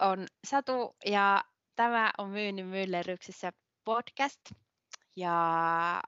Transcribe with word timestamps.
on 0.00 0.26
Satu 0.46 0.96
ja 1.06 1.44
tämä 1.76 2.10
on 2.18 2.28
Myynnin 2.28 2.66
myllerryksessä 2.66 3.52
podcast. 3.84 4.40
Ja 5.16 6.02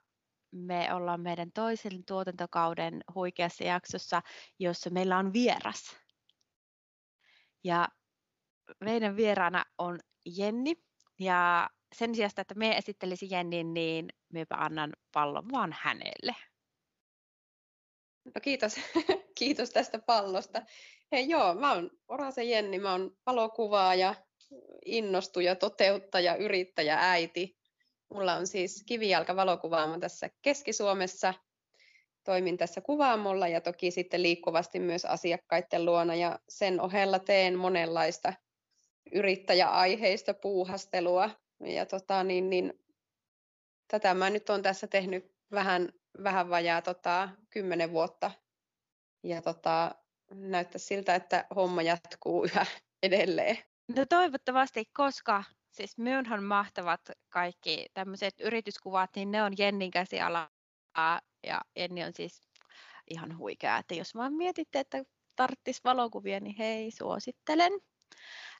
me 0.50 0.94
ollaan 0.94 1.20
meidän 1.20 1.52
toisen 1.52 2.04
tuotantokauden 2.04 3.00
huikeassa 3.14 3.64
jaksossa, 3.64 4.22
jossa 4.58 4.90
meillä 4.90 5.18
on 5.18 5.32
vieras. 5.32 5.96
Ja 7.64 7.88
meidän 8.80 9.16
vieraana 9.16 9.64
on 9.78 9.98
Jenni. 10.36 10.74
Ja 11.18 11.70
sen 11.94 12.14
sijaan, 12.14 12.30
että 12.36 12.54
me 12.54 12.76
esittelisi 12.76 13.28
Jennin, 13.30 13.74
niin 13.74 14.08
mepä 14.32 14.54
annan 14.56 14.92
pallon 15.12 15.48
vaan 15.52 15.76
hänelle. 15.80 16.36
No 18.24 18.40
kiitos. 18.42 18.74
kiitos 19.38 19.70
tästä 19.70 19.98
pallosta. 19.98 20.62
Hei 21.12 21.28
joo, 21.28 21.54
mä 21.54 21.72
oon 21.72 21.90
Orasen 22.08 22.50
Jenni, 22.50 22.78
mä 22.78 22.92
oon 22.92 23.16
valokuvaaja, 23.26 24.14
innostuja, 24.84 25.56
toteuttaja, 25.56 26.36
yrittäjä, 26.36 26.96
äiti. 27.00 27.58
Mulla 28.14 28.34
on 28.34 28.46
siis 28.46 28.84
kivijalka 28.86 29.36
valokuvaamo 29.36 29.98
tässä 29.98 30.30
Keski-Suomessa. 30.42 31.34
Toimin 32.24 32.56
tässä 32.56 32.80
kuvaamolla 32.80 33.48
ja 33.48 33.60
toki 33.60 33.90
sitten 33.90 34.22
liikkuvasti 34.22 34.80
myös 34.80 35.04
asiakkaiden 35.04 35.84
luona 35.84 36.14
ja 36.14 36.38
sen 36.48 36.80
ohella 36.80 37.18
teen 37.18 37.58
monenlaista 37.58 38.32
yrittäjäaiheista 39.12 40.34
puuhastelua. 40.34 41.30
Ja 41.64 41.86
tota, 41.86 42.24
niin, 42.24 42.50
niin, 42.50 42.72
tätä 43.88 44.14
mä 44.14 44.30
nyt 44.30 44.50
olen 44.50 44.62
tässä 44.62 44.86
tehnyt 44.86 45.34
vähän, 45.50 45.92
vähän 46.22 46.50
vajaa 46.50 46.82
tota, 46.82 47.28
kymmenen 47.50 47.92
vuotta. 47.92 48.30
Ja 49.22 49.42
tota, 49.42 50.01
näyttää 50.34 50.78
siltä, 50.78 51.14
että 51.14 51.46
homma 51.56 51.82
jatkuu 51.82 52.44
yhä 52.44 52.66
edelleen. 53.02 53.58
No 53.96 54.06
toivottavasti, 54.08 54.84
koska 54.84 55.44
siis 55.70 55.98
myönhän 55.98 56.44
mahtavat 56.44 57.00
kaikki 57.28 57.86
tämmöiset 57.94 58.34
yrityskuvat, 58.40 59.10
niin 59.16 59.30
ne 59.30 59.42
on 59.42 59.52
Jennin 59.58 59.90
käsialaa 59.90 60.50
ja 61.46 61.60
Jenni 61.76 62.04
on 62.04 62.12
siis 62.14 62.48
ihan 63.10 63.38
huikea, 63.38 63.78
että 63.78 63.94
jos 63.94 64.14
vaan 64.14 64.32
mietitte, 64.32 64.80
että 64.80 65.04
tarttis 65.36 65.84
valokuvia, 65.84 66.40
niin 66.40 66.56
hei, 66.58 66.90
suosittelen. 66.90 67.72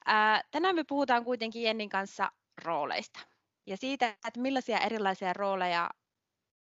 Ää, 0.07 0.43
tänään 0.51 0.75
me 0.75 0.85
puhutaan 0.89 1.25
kuitenkin 1.25 1.63
Jennin 1.63 1.89
kanssa 1.89 2.33
rooleista 2.65 3.21
ja 3.67 3.77
siitä, 3.77 4.09
että 4.09 4.41
millaisia 4.41 4.79
erilaisia 4.79 5.33
rooleja 5.33 5.91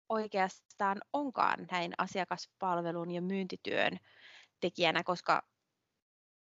oikeastaan 0.10 1.02
onkaan 1.14 1.68
näin 1.72 1.94
asiakaspalvelun 1.98 3.12
ja 3.12 3.22
myyntityön 3.22 4.00
tekijänä, 4.60 5.04
koska 5.04 5.42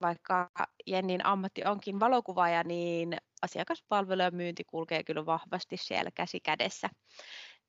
vaikka 0.01 0.51
Jennin 0.87 1.27
ammatti 1.27 1.65
onkin 1.65 2.01
valokuvaaja, 2.01 2.65
niin 2.65 3.17
asiakaspalvelu 3.43 4.23
ja 4.23 4.31
myynti 4.31 4.65
kulkee 4.65 5.05
kyllä 5.05 5.27
vahvasti 5.27 5.77
siellä 5.77 6.11
käsi 6.15 6.41
kädessä. 6.41 6.89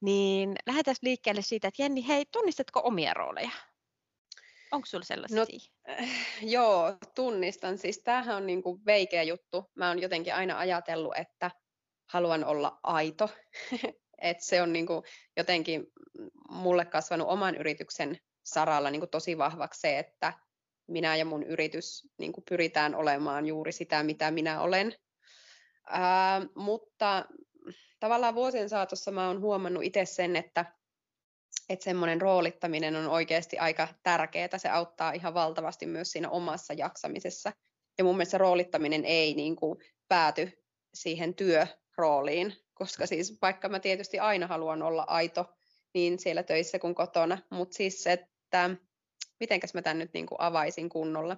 Niin 0.01 0.55
lähdetään 0.67 0.95
liikkeelle 1.01 1.41
siitä, 1.41 1.67
että 1.67 1.83
Jenni, 1.83 2.07
hei, 2.07 2.25
tunnistatko 2.31 2.81
omia 2.83 3.13
rooleja? 3.13 3.51
Onko 4.71 4.85
sinulla 4.85 5.05
sellaisia? 5.05 5.37
No, 5.37 5.45
äh, 5.89 6.09
joo, 6.41 6.97
tunnistan. 7.15 7.77
Siis 7.77 7.99
tämähän 8.03 8.35
on 8.35 8.45
niinku 8.45 8.79
veikeä 8.85 9.23
juttu. 9.23 9.71
Mä 9.75 9.87
oon 9.87 10.01
jotenkin 10.01 10.35
aina 10.35 10.57
ajatellut, 10.57 11.17
että 11.17 11.51
haluan 12.09 12.45
olla 12.45 12.79
aito. 12.83 13.29
Et 14.21 14.41
se 14.41 14.61
on 14.61 14.73
niinku 14.73 15.03
jotenkin 15.37 15.87
mulle 16.49 16.85
kasvanut 16.85 17.27
oman 17.27 17.55
yrityksen 17.55 18.17
saralla 18.43 18.91
niin 18.91 19.01
kuin 19.01 19.09
tosi 19.09 19.37
vahvaksi 19.37 19.79
se, 19.79 19.99
että 19.99 20.33
minä 20.87 21.15
ja 21.15 21.25
mun 21.25 21.43
yritys 21.43 22.07
niin 22.17 22.33
kuin 22.33 22.43
pyritään 22.49 22.95
olemaan 22.95 23.45
juuri 23.45 23.71
sitä, 23.71 24.03
mitä 24.03 24.31
minä 24.31 24.61
olen. 24.61 24.95
Ää, 25.87 26.41
mutta 26.55 27.25
tavallaan 27.99 28.35
vuosien 28.35 28.69
saatossa 28.69 29.11
mä 29.11 29.27
oon 29.27 29.41
huomannut 29.41 29.83
itse 29.83 30.05
sen, 30.05 30.35
että 30.35 30.65
että 31.69 31.83
semmoinen 31.83 32.21
roolittaminen 32.21 32.95
on 32.95 33.07
oikeasti 33.07 33.57
aika 33.57 33.87
tärkeää. 34.03 34.57
Se 34.57 34.69
auttaa 34.69 35.11
ihan 35.11 35.33
valtavasti 35.33 35.85
myös 35.85 36.11
siinä 36.11 36.29
omassa 36.29 36.73
jaksamisessa. 36.73 37.51
Ja 37.97 38.03
mun 38.03 38.15
mielestä 38.17 38.37
roolittaminen 38.37 39.05
ei 39.05 39.33
niin 39.33 39.55
kuin 39.55 39.77
pääty 40.07 40.63
siihen 40.93 41.35
työrooliin, 41.35 42.55
koska 42.73 43.05
siis 43.05 43.37
vaikka 43.41 43.69
mä 43.69 43.79
tietysti 43.79 44.19
aina 44.19 44.47
haluan 44.47 44.81
olla 44.81 45.03
aito 45.07 45.45
niin 45.93 46.19
siellä 46.19 46.43
töissä 46.43 46.79
kuin 46.79 46.95
kotona, 46.95 47.37
mutta 47.49 47.75
siis 47.75 48.03
se, 48.03 48.27
että 48.51 48.69
mitenkäs 49.39 49.73
mä 49.73 49.81
tämän 49.81 49.99
nyt 49.99 50.13
niin 50.13 50.25
kuin 50.25 50.41
avaisin 50.41 50.89
kunnolla. 50.89 51.37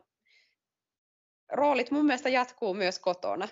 Roolit 1.51 1.91
mun 1.91 2.05
mielestä 2.05 2.29
jatkuu 2.29 2.73
myös 2.73 2.99
kotona. 2.99 3.47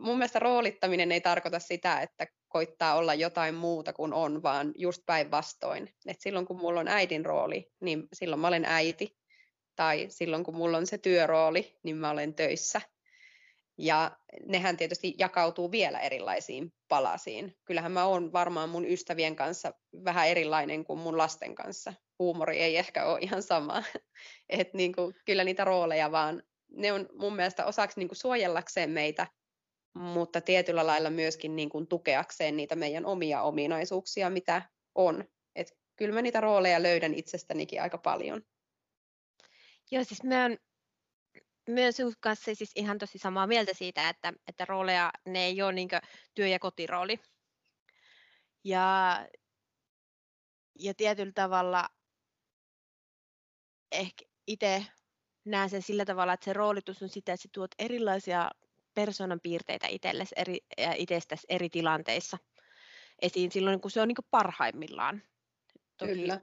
Mun 0.00 0.18
mielestä 0.18 0.38
roolittaminen 0.38 1.12
ei 1.12 1.20
tarkoita 1.20 1.58
sitä, 1.58 2.00
että 2.00 2.26
koittaa 2.48 2.94
olla 2.94 3.14
jotain 3.14 3.54
muuta 3.54 3.92
kuin 3.92 4.12
on, 4.12 4.42
vaan 4.42 4.72
just 4.74 5.02
päinvastoin. 5.06 5.94
Silloin 6.18 6.46
kun 6.46 6.60
mulla 6.60 6.80
on 6.80 6.88
äidin 6.88 7.26
rooli, 7.26 7.72
niin 7.80 8.08
silloin 8.12 8.40
mä 8.40 8.48
olen 8.48 8.64
äiti. 8.64 9.18
Tai 9.76 10.06
silloin 10.08 10.44
kun 10.44 10.56
mulla 10.56 10.76
on 10.76 10.86
se 10.86 10.98
työrooli, 10.98 11.78
niin 11.82 11.96
mä 11.96 12.10
olen 12.10 12.34
töissä. 12.34 12.80
Ja 13.78 14.18
nehän 14.46 14.76
tietysti 14.76 15.14
jakautuu 15.18 15.70
vielä 15.70 16.00
erilaisiin 16.00 16.72
palasiin. 16.88 17.56
Kyllähän 17.64 17.92
mä 17.92 18.04
oon 18.04 18.32
varmaan 18.32 18.68
mun 18.68 18.86
ystävien 18.86 19.36
kanssa 19.36 19.72
vähän 20.04 20.28
erilainen 20.28 20.84
kuin 20.84 20.98
mun 20.98 21.18
lasten 21.18 21.54
kanssa. 21.54 21.94
Huumori 22.20 22.58
ei 22.58 22.76
ehkä 22.76 23.04
ole 23.04 23.18
ihan 23.20 23.42
sama. 23.42 23.82
Et 24.48 24.74
niin 24.74 24.94
kuin, 24.94 25.14
kyllä 25.24 25.44
niitä 25.44 25.64
rooleja 25.64 26.12
vaan, 26.12 26.42
ne 26.68 26.92
on 26.92 27.08
mun 27.12 27.36
mielestä 27.36 27.66
osaksi 27.66 28.00
niin 28.00 28.08
kuin 28.08 28.16
suojellakseen 28.16 28.90
meitä, 28.90 29.26
mutta 29.94 30.40
tietyllä 30.40 30.86
lailla 30.86 31.10
myöskin 31.10 31.56
niin 31.56 31.68
kuin 31.68 31.86
tukeakseen 31.86 32.56
niitä 32.56 32.76
meidän 32.76 33.06
omia 33.06 33.42
ominaisuuksia, 33.42 34.30
mitä 34.30 34.62
on. 34.94 35.24
Et 35.54 35.78
kyllä 35.96 36.14
mä 36.14 36.22
niitä 36.22 36.40
rooleja 36.40 36.82
löydän 36.82 37.14
itsestänikin 37.14 37.82
aika 37.82 37.98
paljon. 37.98 38.42
Joo, 39.90 40.04
siis 40.04 40.22
mä 40.22 40.42
oon 40.42 40.56
myös 41.68 41.96
kanssa 42.20 42.54
siis 42.54 42.72
ihan 42.74 42.98
tosi 42.98 43.18
samaa 43.18 43.46
mieltä 43.46 43.74
siitä, 43.74 44.08
että, 44.08 44.32
että 44.48 44.64
rooleja, 44.64 45.10
ne 45.26 45.44
ei 45.44 45.62
ole 45.62 45.72
niin 45.72 45.88
työ- 46.34 46.48
ja 46.48 46.58
kotirooli. 46.58 47.20
Ja, 48.64 49.18
ja 50.78 50.94
tietyllä 50.94 51.32
tavalla 51.34 51.88
ehkä 53.92 54.24
itse 54.46 54.86
näen 55.44 55.70
sen 55.70 55.82
sillä 55.82 56.04
tavalla, 56.04 56.32
että 56.32 56.44
se 56.44 56.52
roolitus 56.52 57.02
on 57.02 57.08
sitä, 57.08 57.32
että 57.32 57.42
sä 57.42 57.48
tuot 57.52 57.70
erilaisia 57.78 58.50
persoonan 58.94 59.40
piirteitä 59.40 59.86
itsellesi 59.86 60.34
eri, 60.36 60.58
itsestäsi 60.96 61.46
eri 61.48 61.70
tilanteissa 61.70 62.38
esiin 63.22 63.52
silloin, 63.52 63.80
kun 63.80 63.90
se 63.90 64.00
on 64.00 64.08
niin 64.08 64.16
parhaimmillaan. 64.30 65.22
Toki 65.96 66.14
Kyllä. 66.14 66.40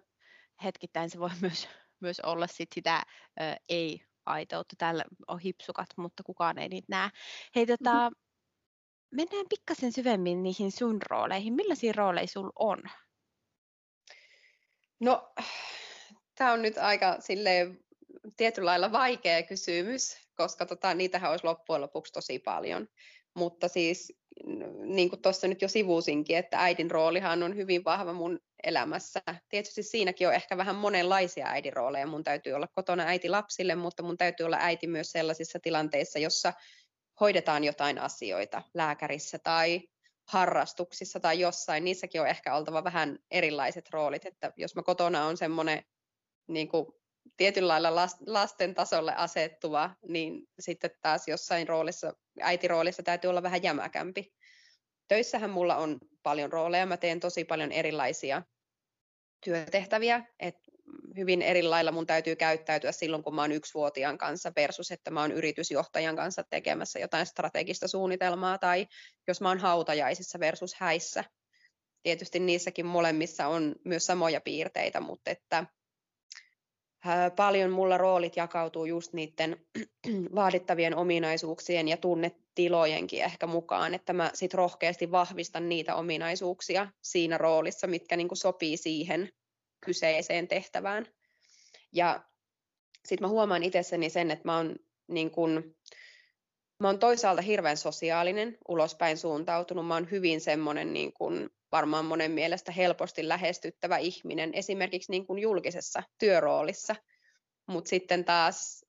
hetkittäin 0.63 1.09
se 1.09 1.19
voi 1.19 1.29
myös, 1.41 1.67
myös 1.99 2.19
olla 2.19 2.47
sit 2.47 2.69
sitä 2.75 3.03
ö, 3.41 3.55
ei 3.69 4.01
aitoutta. 4.25 4.75
Täällä 4.77 5.03
on 5.27 5.39
hipsukat, 5.39 5.89
mutta 5.97 6.23
kukaan 6.23 6.57
ei 6.57 6.69
niitä 6.69 6.87
näe. 6.89 7.09
Hei, 7.55 7.65
tota, 7.65 7.93
mm-hmm. 7.93 8.15
mennään 9.11 9.45
pikkasen 9.49 9.91
syvemmin 9.91 10.43
niihin 10.43 10.71
sun 10.71 11.01
rooleihin. 11.09 11.53
Millaisia 11.53 11.93
rooleja 11.95 12.27
sulla 12.27 12.53
on? 12.55 12.83
No, 14.99 15.33
tämä 16.37 16.53
on 16.53 16.61
nyt 16.61 16.77
aika 16.77 17.15
silleen 17.19 17.79
tietyllä 18.37 18.69
lailla 18.69 18.91
vaikea 18.91 19.43
kysymys, 19.43 20.17
koska 20.35 20.65
tota, 20.65 20.93
niitähän 20.93 21.31
olisi 21.31 21.45
loppujen 21.45 21.81
lopuksi 21.81 22.13
tosi 22.13 22.39
paljon. 22.39 22.87
Mutta 23.35 23.67
siis 23.67 24.13
niin 24.85 25.09
kuin 25.09 25.21
tuossa 25.21 25.47
nyt 25.47 25.61
jo 25.61 25.67
sivusinkin, 25.67 26.37
että 26.37 26.59
äidin 26.59 26.91
roolihan 26.91 27.43
on 27.43 27.55
hyvin 27.55 27.83
vahva 27.83 28.13
mun 28.13 28.39
elämässä. 28.63 29.21
Tietysti 29.49 29.83
siinäkin 29.83 30.27
on 30.27 30.33
ehkä 30.33 30.57
vähän 30.57 30.75
monenlaisia 30.75 31.47
äidin 31.47 31.73
rooleja. 31.73 32.07
Mun 32.07 32.23
täytyy 32.23 32.53
olla 32.53 32.67
kotona 32.67 33.03
äiti 33.03 33.29
lapsille, 33.29 33.75
mutta 33.75 34.03
mun 34.03 34.17
täytyy 34.17 34.45
olla 34.45 34.57
äiti 34.59 34.87
myös 34.87 35.11
sellaisissa 35.11 35.59
tilanteissa, 35.59 36.19
jossa 36.19 36.53
hoidetaan 37.19 37.63
jotain 37.63 37.99
asioita 37.99 38.61
lääkärissä 38.73 39.39
tai 39.39 39.81
harrastuksissa 40.27 41.19
tai 41.19 41.39
jossain. 41.39 41.83
Niissäkin 41.83 42.21
on 42.21 42.27
ehkä 42.27 42.55
oltava 42.55 42.83
vähän 42.83 43.19
erilaiset 43.31 43.89
roolit, 43.89 44.25
että 44.25 44.53
jos 44.57 44.75
mä 44.75 44.83
kotona 44.83 45.25
on 45.25 45.37
semmoinen 45.37 45.83
niin 46.47 46.67
kuin 46.67 46.87
tietyllä 47.37 47.67
lailla 47.67 48.07
lasten 48.25 48.75
tasolle 48.75 49.15
asettuva, 49.15 49.95
niin 50.07 50.47
sitten 50.59 50.91
taas 51.01 51.27
jossain 51.27 51.67
roolissa, 51.67 52.13
äitiroolissa 52.41 53.03
täytyy 53.03 53.29
olla 53.29 53.43
vähän 53.43 53.63
jämäkämpi. 53.63 54.33
Töissähän 55.07 55.49
mulla 55.49 55.77
on 55.77 55.99
paljon 56.23 56.51
rooleja, 56.51 56.85
mä 56.85 56.97
teen 56.97 57.19
tosi 57.19 57.45
paljon 57.45 57.71
erilaisia 57.71 58.41
työtehtäviä, 59.45 60.25
että 60.39 60.71
hyvin 61.17 61.41
eri 61.41 61.63
lailla 61.63 61.91
mun 61.91 62.07
täytyy 62.07 62.35
käyttäytyä 62.35 62.91
silloin, 62.91 63.23
kun 63.23 63.35
mä 63.35 63.41
oon 63.41 63.51
yksivuotiaan 63.51 64.17
kanssa 64.17 64.51
versus, 64.55 64.91
että 64.91 65.11
mä 65.11 65.21
oon 65.21 65.31
yritysjohtajan 65.31 66.15
kanssa 66.15 66.43
tekemässä 66.49 66.99
jotain 66.99 67.25
strategista 67.25 67.87
suunnitelmaa 67.87 68.57
tai 68.57 68.87
jos 69.27 69.41
mä 69.41 69.49
oon 69.49 69.57
hautajaisissa 69.57 70.39
versus 70.39 70.73
häissä. 70.73 71.23
Tietysti 72.03 72.39
niissäkin 72.39 72.85
molemmissa 72.85 73.47
on 73.47 73.75
myös 73.85 74.05
samoja 74.05 74.41
piirteitä, 74.41 74.99
mutta 74.99 75.31
että 75.31 75.65
paljon 77.35 77.71
mulla 77.71 77.97
roolit 77.97 78.35
jakautuu 78.35 78.85
just 78.85 79.13
niiden 79.13 79.65
vaadittavien 80.35 80.95
ominaisuuksien 80.95 81.87
ja 81.87 81.97
tunnetilojenkin 81.97 83.23
ehkä 83.23 83.47
mukaan, 83.47 83.93
että 83.93 84.13
mä 84.13 84.31
sit 84.33 84.53
rohkeasti 84.53 85.11
vahvistan 85.11 85.69
niitä 85.69 85.95
ominaisuuksia 85.95 86.87
siinä 87.01 87.37
roolissa, 87.37 87.87
mitkä 87.87 88.17
niin 88.17 88.27
kuin 88.27 88.37
sopii 88.37 88.77
siihen 88.77 89.29
kyseiseen 89.85 90.47
tehtävään. 90.47 91.07
Ja 91.91 92.23
sitten 93.05 93.25
mä 93.25 93.29
huomaan 93.29 93.63
itsessäni 93.63 94.09
sen, 94.09 94.31
että 94.31 94.45
mä 94.45 94.57
oon, 94.57 94.75
niin 95.07 95.31
kun, 95.31 95.75
mä 96.79 96.87
oon 96.87 96.99
toisaalta 96.99 97.41
hirveän 97.41 97.77
sosiaalinen, 97.77 98.57
ulospäin 98.67 99.17
suuntautunut, 99.17 99.87
mä 99.87 99.93
oon 99.93 100.11
hyvin 100.11 100.41
semmoinen 100.41 100.93
niin 100.93 101.13
kun, 101.13 101.49
varmaan 101.71 102.05
monen 102.05 102.31
mielestä 102.31 102.71
helposti 102.71 103.27
lähestyttävä 103.27 103.97
ihminen, 103.97 104.53
esimerkiksi 104.53 105.11
niin 105.11 105.27
kun 105.27 105.39
julkisessa 105.39 106.03
työroolissa. 106.19 106.95
Mutta 107.67 107.89
sitten 107.89 108.25
taas 108.25 108.85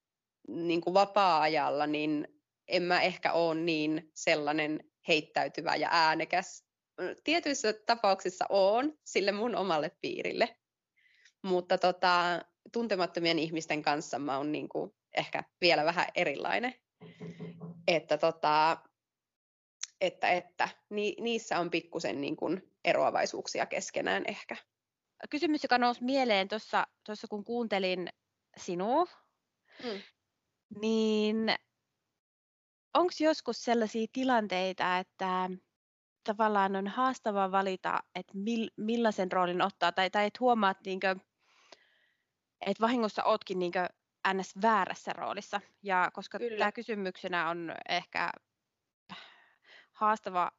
niin 0.49 0.81
kuin 0.81 0.95
vapaa-ajalla, 0.95 1.87
niin 1.87 2.29
en 2.69 2.83
mä 2.83 3.01
ehkä 3.01 3.33
ole 3.33 3.55
niin 3.55 4.11
sellainen 4.15 4.81
heittäytyvä 5.09 5.77
ja 5.77 5.89
äänekäs. 5.91 6.65
Tietyissä 7.25 7.73
tapauksissa 7.73 8.45
on 8.49 8.99
sille 9.05 9.33
mun 9.33 9.57
omalle 9.57 9.91
piirille, 10.01 10.57
mutta 11.43 11.79
tota, 11.79 12.43
tuntemattomien 12.73 13.39
ihmisten 13.39 13.83
kanssa 13.83 14.19
mä 14.19 14.37
oon 14.37 14.53
niin 14.53 14.69
kuin 14.69 14.91
ehkä 15.17 15.45
vielä 15.61 15.85
vähän 15.85 16.07
erilainen. 16.15 16.75
Että, 17.87 18.19
tota, 18.19 18.77
että, 20.01 20.29
että 20.29 20.69
ni, 20.91 21.17
niissä 21.21 21.59
on 21.59 21.71
pikkusen 21.71 22.21
niin 22.21 22.37
kuin 22.37 22.73
eroavaisuuksia 22.85 23.67
keskenään 23.67 24.23
ehkä. 24.27 24.57
Kysymys, 25.31 25.63
joka 25.63 25.79
nousi 25.79 26.05
mieleen 26.05 26.49
tuossa, 26.49 26.87
kun 27.31 27.45
kuuntelin 27.45 28.09
sinua, 28.57 29.05
mm. 29.85 30.01
niin 30.81 31.55
onko 32.95 33.13
joskus 33.21 33.65
sellaisia 33.65 34.07
tilanteita, 34.13 34.99
että 34.99 35.51
tavallaan 36.25 36.77
on 36.77 36.87
haastava 36.87 37.53
valita, 37.53 38.01
että 38.15 38.33
mil, 38.35 38.71
millaisen 38.77 39.33
roolin 39.33 39.63
ottaa, 39.63 39.93
tai, 39.93 40.11
tai 40.11 40.27
että 40.27 40.39
huomaat, 40.41 40.79
niinkö, 40.87 41.17
että 42.61 42.81
vahingossa 42.81 43.25
ootkin 43.25 43.59
niinkö 43.59 43.89
ns. 44.35 44.55
väärässä 44.63 45.13
roolissa. 45.13 45.61
Ja 45.83 46.11
koska 46.13 46.39
tämä 46.59 46.73
kysymyksenä 46.73 47.51
on 47.51 47.75
ehkä 47.89 48.31
haastava, 49.99 50.51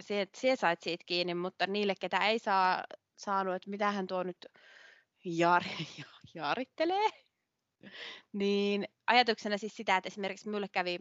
se, 0.00 0.20
että 0.20 0.38
sait 0.56 0.82
siitä 0.82 1.04
kiinni, 1.06 1.34
mutta 1.34 1.66
niille, 1.66 1.94
ketä 2.00 2.28
ei 2.28 2.38
saa 2.38 2.84
saanut, 3.16 3.54
että 3.54 3.70
mitä 3.70 3.90
hän 3.90 4.06
tuo 4.06 4.22
nyt 4.22 4.46
jar, 5.24 5.62
jaarittelee, 6.34 7.10
niin 8.32 8.88
ajatuksena 9.06 9.58
siis 9.58 9.76
sitä, 9.76 9.96
että 9.96 10.08
esimerkiksi 10.08 10.48
minulle 10.48 10.68
kävi 10.68 10.98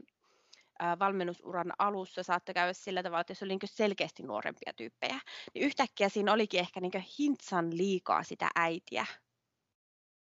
valmennusuran 0.99 1.73
alussa 1.79 2.23
saattoi 2.23 2.53
käydä 2.53 2.73
sillä 2.73 3.03
tavalla, 3.03 3.21
että 3.21 3.31
jos 3.31 3.43
oli 3.43 3.57
selkeästi 3.65 4.23
nuorempia 4.23 4.73
tyyppejä, 4.75 5.19
niin 5.53 5.65
yhtäkkiä 5.65 6.09
siinä 6.09 6.33
olikin 6.33 6.59
ehkä 6.59 6.79
hintsan 7.19 7.77
liikaa 7.77 8.23
sitä 8.23 8.49
äitiä 8.55 9.05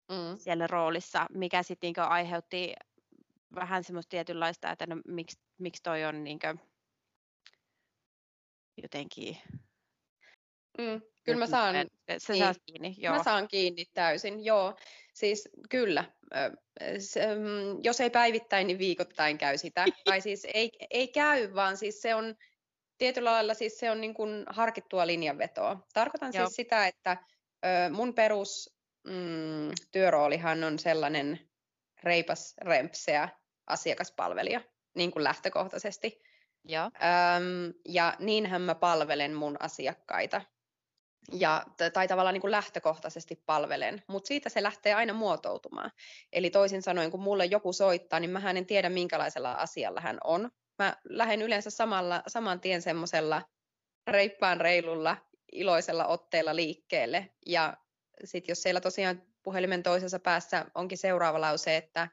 mm. 0.08 0.38
siellä 0.38 0.66
roolissa, 0.66 1.26
mikä 1.30 1.62
sitten 1.62 1.92
aiheutti 2.08 2.74
vähän 3.54 3.84
semmoista 3.84 4.10
tietynlaista, 4.10 4.70
että 4.70 4.86
no, 4.86 4.96
miksi, 5.08 5.40
miksi 5.58 5.82
toi 5.82 6.04
on 6.04 6.24
niin 6.24 6.38
jotenkin 8.82 9.36
Mm, 10.78 11.02
kyllä 11.24 11.38
mä 11.38 11.46
saan, 11.46 11.74
sä 12.18 12.32
niin, 12.32 12.54
kiinni, 12.66 12.94
joo. 12.98 13.16
Mä 13.16 13.22
saan 13.22 13.48
kiinni 13.48 13.84
täysin, 13.94 14.44
joo. 14.44 14.76
Siis 15.14 15.48
kyllä, 15.70 16.04
se, 16.98 17.34
mm, 17.34 17.82
jos 17.82 18.00
ei 18.00 18.10
päivittäin, 18.10 18.66
niin 18.66 18.78
viikoittain 18.78 19.38
käy 19.38 19.58
sitä. 19.58 19.84
tai 20.04 20.20
siis 20.20 20.46
ei, 20.54 20.70
ei 20.90 21.08
käy, 21.08 21.54
vaan 21.54 21.76
siis 21.76 22.00
se 22.00 22.14
on 22.14 22.34
tietyllä 22.98 23.32
lailla 23.32 23.54
siis 23.54 23.78
se 23.78 23.90
on 23.90 24.00
niin 24.00 24.14
kuin 24.14 24.44
harkittua 24.46 25.06
linjanvetoa. 25.06 25.86
Tarkoitan 25.94 26.32
joo. 26.34 26.46
siis 26.46 26.56
sitä, 26.56 26.86
että 26.86 27.16
mun 27.90 28.14
perus 28.14 28.76
mm, 29.04 29.70
työroolihan 29.92 30.64
on 30.64 30.78
sellainen 30.78 31.40
reipas, 32.02 32.54
rempseä 32.60 33.28
asiakaspalvelija, 33.66 34.60
niin 34.94 35.10
kuin 35.10 35.24
lähtökohtaisesti. 35.24 36.22
Joo. 36.64 36.84
Öm, 36.84 37.74
ja 37.88 38.16
niinhän 38.18 38.62
mä 38.62 38.74
palvelen 38.74 39.34
mun 39.34 39.56
asiakkaita 39.60 40.42
ja, 41.32 41.66
tai 41.92 42.08
tavallaan 42.08 42.34
niin 42.34 42.40
kuin 42.40 42.50
lähtökohtaisesti 42.50 43.42
palvelen, 43.46 44.02
mutta 44.06 44.28
siitä 44.28 44.48
se 44.48 44.62
lähtee 44.62 44.94
aina 44.94 45.12
muotoutumaan. 45.12 45.90
Eli 46.32 46.50
toisin 46.50 46.82
sanoen, 46.82 47.10
kun 47.10 47.22
mulle 47.22 47.44
joku 47.44 47.72
soittaa, 47.72 48.20
niin 48.20 48.30
mä 48.30 48.50
en 48.50 48.66
tiedä, 48.66 48.88
minkälaisella 48.88 49.52
asialla 49.52 50.00
hän 50.00 50.18
on. 50.24 50.50
Mä 50.78 50.96
lähden 51.04 51.42
yleensä 51.42 51.70
samalla, 51.70 52.22
saman 52.26 52.60
tien 52.60 52.82
semmoisella 52.82 53.42
reippaan 54.06 54.60
reilulla, 54.60 55.16
iloisella 55.52 56.06
otteella 56.06 56.56
liikkeelle. 56.56 57.30
Ja 57.46 57.76
sitten 58.24 58.52
jos 58.52 58.62
siellä 58.62 58.80
tosiaan 58.80 59.22
puhelimen 59.42 59.82
toisessa 59.82 60.18
päässä 60.18 60.66
onkin 60.74 60.98
seuraava 60.98 61.40
lause, 61.40 61.76
että 61.76 62.08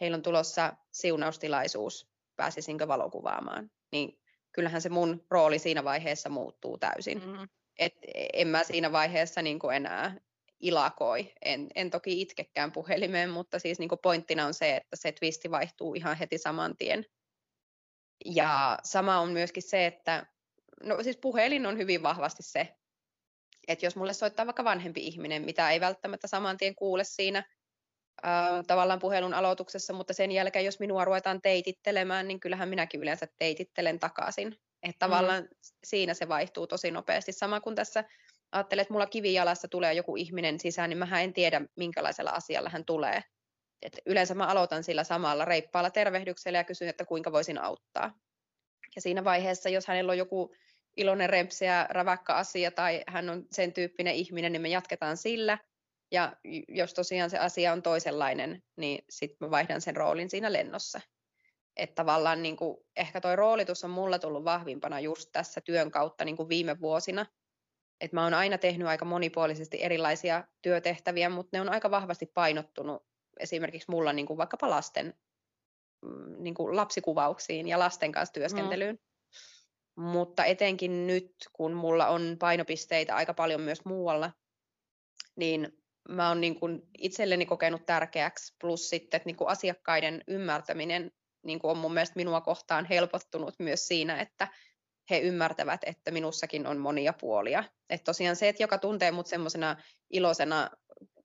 heillä 0.00 0.14
on 0.14 0.22
tulossa 0.22 0.76
siunaustilaisuus, 0.92 2.10
pääsisinkö 2.36 2.88
valokuvaamaan, 2.88 3.70
niin 3.92 4.20
kyllähän 4.52 4.82
se 4.82 4.88
mun 4.88 5.26
rooli 5.30 5.58
siinä 5.58 5.84
vaiheessa 5.84 6.28
muuttuu 6.28 6.78
täysin. 6.78 7.22
Mm 7.26 7.48
et 7.78 7.94
en 8.32 8.48
mä 8.48 8.64
siinä 8.64 8.92
vaiheessa 8.92 9.42
niin 9.42 9.58
kuin 9.58 9.76
enää 9.76 10.16
ilakoi. 10.60 11.32
En, 11.42 11.68
en 11.74 11.90
toki 11.90 12.20
itkekään 12.20 12.72
puhelimeen, 12.72 13.30
mutta 13.30 13.58
siis 13.58 13.78
niin 13.78 13.88
kuin 13.88 13.98
pointtina 14.02 14.46
on 14.46 14.54
se, 14.54 14.76
että 14.76 14.96
se 14.96 15.12
twisti 15.12 15.50
vaihtuu 15.50 15.94
ihan 15.94 16.16
heti 16.16 16.38
saman 16.38 16.76
tien. 16.76 17.04
Ja 18.24 18.78
sama 18.84 19.18
on 19.18 19.32
myöskin 19.32 19.62
se, 19.62 19.86
että 19.86 20.26
no 20.82 21.02
siis 21.02 21.16
puhelin 21.16 21.66
on 21.66 21.78
hyvin 21.78 22.02
vahvasti 22.02 22.42
se, 22.42 22.76
että 23.68 23.86
jos 23.86 23.96
mulle 23.96 24.12
soittaa 24.12 24.46
vaikka 24.46 24.64
vanhempi 24.64 25.00
ihminen, 25.06 25.42
mitä 25.42 25.70
ei 25.70 25.80
välttämättä 25.80 26.26
saman 26.26 26.56
tien 26.56 26.74
kuule 26.74 27.04
siinä 27.04 27.44
ää, 28.22 28.62
tavallaan 28.66 28.98
puhelun 28.98 29.34
aloituksessa, 29.34 29.92
mutta 29.92 30.12
sen 30.12 30.32
jälkeen, 30.32 30.64
jos 30.64 30.80
minua 30.80 31.04
ruvetaan 31.04 31.42
teitittelemään, 31.42 32.28
niin 32.28 32.40
kyllähän 32.40 32.68
minäkin 32.68 33.00
yleensä 33.00 33.26
teitittelen 33.38 33.98
takaisin. 33.98 34.56
Että 34.82 35.06
mm. 35.06 35.10
tavallaan 35.10 35.42
mm. 35.42 35.48
siinä 35.84 36.14
se 36.14 36.28
vaihtuu 36.28 36.66
tosi 36.66 36.90
nopeasti. 36.90 37.32
Sama 37.32 37.60
kuin 37.60 37.76
tässä 37.76 38.04
ajattelet, 38.52 38.82
että 38.82 38.92
mulla 38.94 39.06
kivijalassa 39.06 39.68
tulee 39.68 39.94
joku 39.94 40.16
ihminen 40.16 40.60
sisään, 40.60 40.90
niin 40.90 40.98
mä 40.98 41.20
en 41.20 41.32
tiedä, 41.32 41.60
minkälaisella 41.76 42.30
asialla 42.30 42.70
hän 42.70 42.84
tulee. 42.84 43.22
Et 43.82 43.98
yleensä 44.06 44.34
mä 44.34 44.46
aloitan 44.46 44.84
sillä 44.84 45.04
samalla 45.04 45.44
reippaalla 45.44 45.90
tervehdyksellä 45.90 46.58
ja 46.58 46.64
kysyn, 46.64 46.88
että 46.88 47.04
kuinka 47.04 47.32
voisin 47.32 47.58
auttaa. 47.58 48.14
Ja 48.96 49.02
siinä 49.02 49.24
vaiheessa, 49.24 49.68
jos 49.68 49.86
hänellä 49.86 50.10
on 50.10 50.18
joku 50.18 50.54
iloinen 50.96 51.30
rempseä 51.30 51.86
räväkkä 51.90 52.34
asia 52.34 52.70
tai 52.70 53.02
hän 53.06 53.30
on 53.30 53.44
sen 53.52 53.72
tyyppinen 53.72 54.14
ihminen, 54.14 54.52
niin 54.52 54.62
me 54.62 54.68
jatketaan 54.68 55.16
sillä. 55.16 55.58
Ja 56.12 56.36
jos 56.68 56.94
tosiaan 56.94 57.30
se 57.30 57.38
asia 57.38 57.72
on 57.72 57.82
toisenlainen, 57.82 58.62
niin 58.76 59.04
sitten 59.10 59.36
mä 59.40 59.50
vaihdan 59.50 59.80
sen 59.80 59.96
roolin 59.96 60.30
siinä 60.30 60.52
lennossa. 60.52 61.00
Että 61.76 61.94
tavallaan 61.94 62.42
niin 62.42 62.56
kuin, 62.56 62.76
ehkä 62.96 63.20
toi 63.20 63.36
roolitus 63.36 63.84
on 63.84 63.90
mulla 63.90 64.18
tullut 64.18 64.44
vahvimpana 64.44 65.00
just 65.00 65.28
tässä 65.32 65.60
työn 65.60 65.90
kautta 65.90 66.24
niin 66.24 66.36
kuin 66.36 66.48
viime 66.48 66.80
vuosina. 66.80 67.26
Et 68.00 68.12
mä 68.12 68.24
oon 68.24 68.34
aina 68.34 68.58
tehnyt 68.58 68.88
aika 68.88 69.04
monipuolisesti 69.04 69.82
erilaisia 69.82 70.44
työtehtäviä, 70.62 71.28
mutta 71.28 71.56
ne 71.56 71.60
on 71.60 71.68
aika 71.68 71.90
vahvasti 71.90 72.26
painottunut 72.26 73.06
esimerkiksi 73.40 73.90
mulla 73.90 74.12
niin 74.12 74.26
kuin 74.26 74.36
vaikkapa 74.36 74.70
lasten 74.70 75.14
mm, 76.02 76.42
niin 76.42 76.54
kuin 76.54 76.76
lapsikuvauksiin 76.76 77.68
ja 77.68 77.78
lasten 77.78 78.12
kanssa 78.12 78.32
työskentelyyn. 78.32 78.94
Mm. 78.94 80.02
Mutta 80.02 80.44
etenkin 80.44 81.06
nyt, 81.06 81.34
kun 81.52 81.72
mulla 81.72 82.08
on 82.08 82.36
painopisteitä 82.38 83.16
aika 83.16 83.34
paljon 83.34 83.60
myös 83.60 83.84
muualla, 83.84 84.32
niin 85.36 85.85
mä 86.08 86.28
oon 86.28 86.40
niin 86.40 86.60
kuin 86.60 86.82
itselleni 86.98 87.46
kokenut 87.46 87.86
tärkeäksi, 87.86 88.54
plus 88.60 88.90
sitten 88.90 89.18
että 89.18 89.26
niin 89.26 89.36
kuin 89.36 89.48
asiakkaiden 89.48 90.24
ymmärtäminen 90.28 91.12
niin 91.42 91.58
kuin 91.58 91.70
on 91.70 91.78
mun 91.78 91.94
mielestä 91.94 92.16
minua 92.16 92.40
kohtaan 92.40 92.84
helpottunut 92.84 93.54
myös 93.58 93.88
siinä, 93.88 94.20
että 94.20 94.48
he 95.10 95.18
ymmärtävät, 95.18 95.80
että 95.86 96.10
minussakin 96.10 96.66
on 96.66 96.78
monia 96.78 97.12
puolia. 97.20 97.64
Että 97.90 98.04
tosiaan 98.04 98.36
se, 98.36 98.48
että 98.48 98.62
joka 98.62 98.78
tuntee 98.78 99.10
mut 99.10 99.26
semmoisena 99.26 99.76
iloisena, 100.10 100.70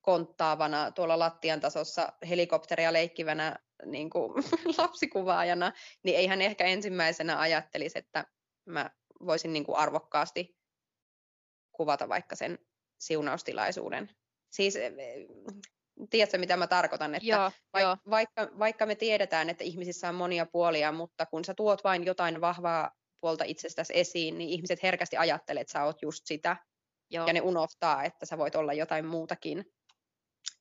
konttaavana, 0.01 0.91
tuolla 0.91 1.19
lattian 1.19 1.59
tasossa 1.59 2.13
helikopteria 2.29 2.93
leikkivänä 2.93 3.55
niin 3.85 4.09
kuin 4.09 4.33
lapsikuvaajana, 4.77 5.71
niin 6.03 6.17
ei 6.17 6.27
hän 6.27 6.41
ehkä 6.41 6.65
ensimmäisenä 6.65 7.39
ajattelisi, 7.39 8.00
että 8.00 8.25
mä 8.65 8.89
voisin 9.25 9.53
niin 9.53 9.65
kuin 9.65 9.77
arvokkaasti 9.77 10.57
kuvata 11.71 12.09
vaikka 12.09 12.35
sen 12.35 12.59
siunaustilaisuuden. 13.00 14.09
Siis 14.51 14.77
tiedätkö 16.10 16.38
mitä 16.38 16.58
mä 16.58 16.67
tarkoitan, 16.67 17.15
että 17.15 17.27
joo, 17.27 17.51
vaik- 17.77 17.81
joo. 17.81 17.98
Vaikka, 18.10 18.50
vaikka 18.60 18.86
me 18.86 18.96
tiedetään, 18.96 19.50
että 19.50 19.63
ihmisissä 19.63 20.10
on 20.10 20.15
monia 20.15 20.46
puolia, 20.46 20.91
mutta 20.91 21.25
kun 21.25 21.46
sä 21.46 21.53
tuot 21.53 21.84
vain 21.84 22.05
jotain 22.05 22.41
vahvaa 22.41 22.91
puolta 23.22 23.43
itsestäsi 23.43 23.93
esiin, 23.96 24.38
niin 24.38 24.50
ihmiset 24.50 24.84
herkästi 24.84 25.17
ajattelee, 25.17 25.62
että 25.62 25.74
sä 25.74 25.84
oot 25.84 26.01
just 26.01 26.22
sitä, 26.25 26.58
joo. 27.10 27.27
ja 27.27 27.34
ne 27.34 27.41
unohtaa, 27.41 28.03
että 28.03 28.25
sä 28.25 28.38
voit 28.38 28.55
olla 28.55 28.74
jotain 28.74 29.05
muutakin. 29.05 29.65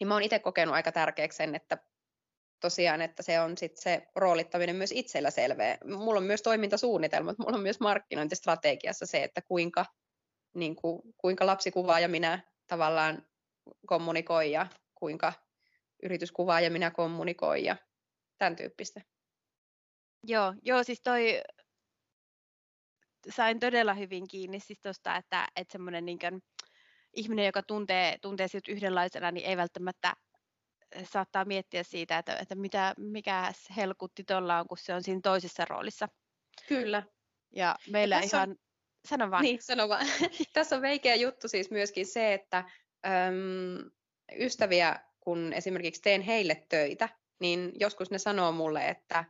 niin 0.01 0.09
mä 0.09 0.15
oon 0.15 0.23
itse 0.23 0.39
kokenut 0.39 0.75
aika 0.75 0.93
tärkeäksi 0.93 1.37
sen, 1.37 1.55
että 1.55 1.79
tosiaan, 2.61 3.03
että 3.03 3.23
se 3.23 3.41
on 3.41 3.59
sit 3.59 3.77
se 3.77 4.07
roolittaminen 4.17 4.77
myös 4.77 4.93
itsellä 4.93 5.31
selveä. 5.31 5.79
Mulla 5.85 6.19
on 6.19 6.27
myös 6.27 6.43
toimintasuunnitelmat, 6.43 7.39
mulla 7.39 7.57
on 7.57 7.63
myös 7.63 7.81
markkinointistrategiassa 7.81 9.07
se, 9.07 9.23
että 9.23 9.43
kuinka, 9.43 9.87
niin 10.55 10.77
kuin, 10.77 11.03
kuinka 11.19 11.47
lapsikuvaa 11.47 12.01
ja 12.01 12.09
minä 12.09 12.43
tavallaan 12.67 13.30
kommunikoi 13.87 14.53
ja 14.53 14.67
kuinka 14.95 15.33
yrityskuvaa 16.03 16.61
ja 16.61 16.71
minä 16.71 16.91
kommunikoi 16.91 17.65
ja 17.65 17.77
tämän 18.39 18.57
tyyppistä. 18.57 19.01
Joo, 20.27 20.55
joo 20.63 20.85
siis 20.85 21.01
toi 21.03 21.43
sain 23.29 23.61
todella 23.61 23.95
hyvin 23.95 24.29
kiinni 24.29 24.61
siis 24.61 24.81
tosta, 24.83 25.17
että, 25.17 25.49
että 25.57 25.73
semmoinen 25.73 26.05
niin 26.05 26.19
ihminen, 27.13 27.47
joka 27.47 27.63
tuntee, 27.63 28.19
tuntee 28.23 28.49
sinut 28.49 28.69
yhdenlaisena, 28.69 29.31
niin 29.31 29.47
ei 29.47 29.57
välttämättä 29.57 30.15
saattaa 31.05 31.45
miettiä 31.45 31.83
siitä, 31.83 32.19
että, 32.19 32.37
että 32.37 32.55
mitä, 32.55 32.95
mikä 32.99 33.53
helkutti 33.77 34.25
tuolla 34.25 34.59
on, 34.59 34.69
kun 34.69 34.79
se 34.79 34.95
on 34.95 35.03
siinä 35.03 35.21
toisessa 35.23 35.65
roolissa. 35.65 36.09
Kyllä. 36.69 37.03
Ja 37.51 37.77
meillä 37.91 38.17
ja 38.17 38.23
ihan... 38.23 38.51
On... 38.51 38.57
Sano 39.09 39.31
vaan. 39.31 39.43
Niin, 39.43 39.63
sano 39.63 39.89
vaan. 39.89 40.07
tässä 40.53 40.77
on 40.77 40.83
veikeä 40.83 41.15
juttu 41.15 41.49
siis 41.49 41.71
myöskin 41.71 42.07
se, 42.07 42.35
että 42.35 42.65
äm, 43.07 43.91
ystäviä, 44.39 45.01
kun 45.21 45.53
esimerkiksi 45.53 46.03
teen 46.03 46.21
heille 46.21 46.67
töitä, 46.69 47.09
niin 47.41 47.73
joskus 47.81 48.11
ne 48.11 48.19
sanoo 48.19 48.53
mulle, 48.53 48.89
että, 48.89 49.25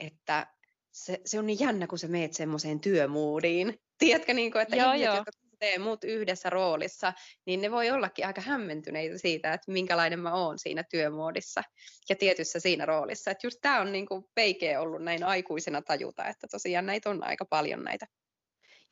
että 0.00 0.46
se, 0.92 1.20
se 1.24 1.38
on 1.38 1.46
niin 1.46 1.60
jännä, 1.60 1.86
kun 1.86 1.98
sä 1.98 2.08
meet 2.08 2.32
semmoiseen 2.32 2.80
työmuudiin. 2.80 3.80
Tiedätkö, 3.98 4.34
niin 4.34 4.52
kuin, 4.52 4.62
että 4.62 4.76
joo, 4.76 4.92
ihmiset, 4.92 5.06
joo. 5.06 5.16
jotka 5.16 5.30
tee 5.58 5.78
muut 5.78 6.04
yhdessä 6.04 6.50
roolissa, 6.50 7.12
niin 7.46 7.60
ne 7.60 7.70
voi 7.70 7.90
ollakin 7.90 8.26
aika 8.26 8.40
hämmentyneitä 8.40 9.18
siitä, 9.18 9.52
että 9.52 9.72
minkälainen 9.72 10.20
mä 10.20 10.34
oon 10.34 10.58
siinä 10.58 10.84
työmuodissa 10.90 11.62
ja 12.08 12.16
tietyssä 12.16 12.60
siinä 12.60 12.86
roolissa. 12.86 13.30
Että 13.30 13.46
just 13.46 13.58
tämä 13.62 13.80
on 13.80 13.92
niin 13.92 14.06
kuin 14.06 14.24
peikeä 14.34 14.80
ollut 14.80 15.02
näin 15.02 15.24
aikuisena 15.24 15.82
tajuta, 15.82 16.24
että 16.24 16.46
tosiaan 16.50 16.86
näitä 16.86 17.10
on 17.10 17.24
aika 17.24 17.44
paljon 17.44 17.84
näitä 17.84 18.06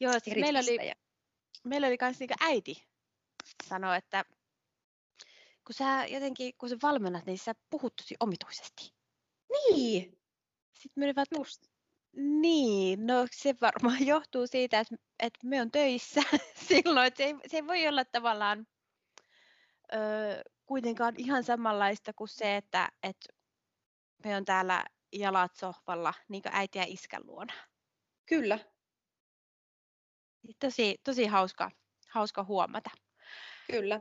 Joo, 0.01 0.13
siis 0.13 0.37
meillä 0.37 0.59
oli, 0.59 0.93
meillä 1.65 1.87
oli 1.87 1.97
myös 2.01 2.21
niin 2.21 2.31
äiti 2.41 2.87
sanoi, 3.65 3.97
että 3.97 4.25
kun 5.67 5.75
sä 5.75 6.07
jotenkin, 6.07 6.55
kun 6.59 6.69
sä 6.69 6.77
valmennat, 6.83 7.27
niin 7.27 7.39
sä 7.39 7.55
puhut 7.71 7.97
tosi 7.97 8.15
omituisesti. 8.21 8.95
Niin. 9.53 10.19
Sitten 10.73 11.01
me 11.01 11.05
olivat, 11.05 11.29
Just. 11.37 11.63
Niin, 12.17 13.07
no 13.07 13.27
se 13.31 13.55
varmaan 13.61 14.07
johtuu 14.13 14.47
siitä, 14.47 14.81
että, 14.81 14.97
että 15.21 15.47
me 15.47 15.61
on 15.61 15.71
töissä 15.71 16.23
silloin, 16.69 17.07
että 17.07 17.19
se 17.19 17.25
ei, 17.25 17.35
se 17.47 17.57
ei 17.57 17.67
voi 17.67 17.89
olla 17.89 18.05
tavallaan 18.05 18.67
ö, 19.93 19.97
kuitenkaan 20.67 21.15
ihan 21.19 21.45
samanlaista 21.45 22.13
kuin 22.13 22.29
se, 22.29 22.57
että, 22.57 22.93
että 23.03 23.33
me 24.25 24.37
on 24.37 24.45
täällä 24.45 24.85
jalat 25.13 25.57
sohvalla 25.57 26.15
niin 26.29 26.43
kuin 26.43 26.55
äiti 26.55 26.79
ja 26.79 26.85
iskän 26.89 27.27
luona. 27.27 27.55
Kyllä. 28.27 28.59
Tosi, 30.61 30.97
tosi 31.05 31.27
hauska, 31.27 31.71
hauska 32.11 32.45
huomata. 32.45 32.91
Kyllä. 33.67 34.01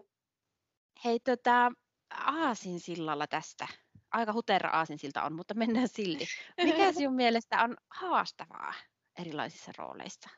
Hei, 1.06 1.20
tota, 1.20 1.72
Aasin 2.10 2.80
sillalla 2.80 3.28
tästä 3.28 3.68
aika 4.14 4.34
hutera 4.34 4.70
aasinsilta 4.70 5.24
on, 5.24 5.34
mutta 5.34 5.54
mennään 5.54 5.88
silti. 5.88 6.28
Mikä 6.64 6.94
sinun 6.94 7.16
mielestä 7.16 7.64
on 7.64 7.78
haastavaa 7.90 8.74
erilaisissa 9.20 9.72
rooleissa? 9.78 10.30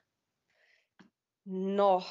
No, 1.76 2.04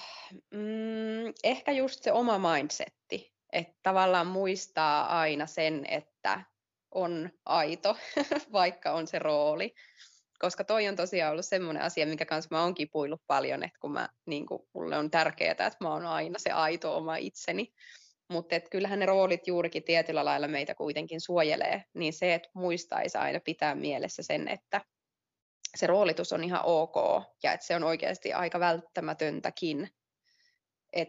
mm, 0.50 1.34
ehkä 1.44 1.72
just 1.72 2.02
se 2.02 2.12
oma 2.12 2.54
mindsetti, 2.54 3.34
että 3.52 3.78
tavallaan 3.82 4.26
muistaa 4.26 5.20
aina 5.20 5.46
sen, 5.46 5.86
että 5.86 6.44
on 6.90 7.30
aito, 7.46 7.96
vaikka 8.52 8.92
on 8.92 9.06
se 9.06 9.18
rooli. 9.18 9.74
Koska 10.38 10.64
toi 10.64 10.88
on 10.88 10.96
tosiaan 10.96 11.32
ollut 11.32 11.44
semmoinen 11.44 11.82
asia, 11.82 12.06
minkä 12.06 12.26
kanssa 12.26 12.48
mä 12.50 12.62
oon 12.62 12.74
kipuillut 12.74 13.22
paljon, 13.26 13.62
että 13.62 13.78
kun 13.80 13.92
mä, 13.92 14.08
niin 14.26 14.46
kun, 14.46 14.66
mulle 14.74 14.98
on 14.98 15.10
tärkeää, 15.10 15.50
että 15.50 15.76
mä 15.80 15.92
oon 15.92 16.06
aina 16.06 16.38
se 16.38 16.50
aito 16.50 16.96
oma 16.96 17.16
itseni. 17.16 17.72
Mutta 18.28 18.60
kyllähän 18.70 18.98
ne 18.98 19.06
roolit 19.06 19.46
juurikin 19.46 19.82
tietyllä 19.82 20.24
lailla 20.24 20.48
meitä 20.48 20.74
kuitenkin 20.74 21.20
suojelee, 21.20 21.84
niin 21.94 22.12
se, 22.12 22.34
että 22.34 22.48
muistaisi 22.54 23.18
aina 23.18 23.40
pitää 23.44 23.74
mielessä 23.74 24.22
sen, 24.22 24.48
että 24.48 24.80
se 25.74 25.86
roolitus 25.86 26.32
on 26.32 26.44
ihan 26.44 26.60
ok 26.64 26.96
ja 27.42 27.52
että 27.52 27.66
se 27.66 27.76
on 27.76 27.84
oikeasti 27.84 28.32
aika 28.32 28.60
välttämätöntäkin. 28.60 29.90
Et, 30.92 31.08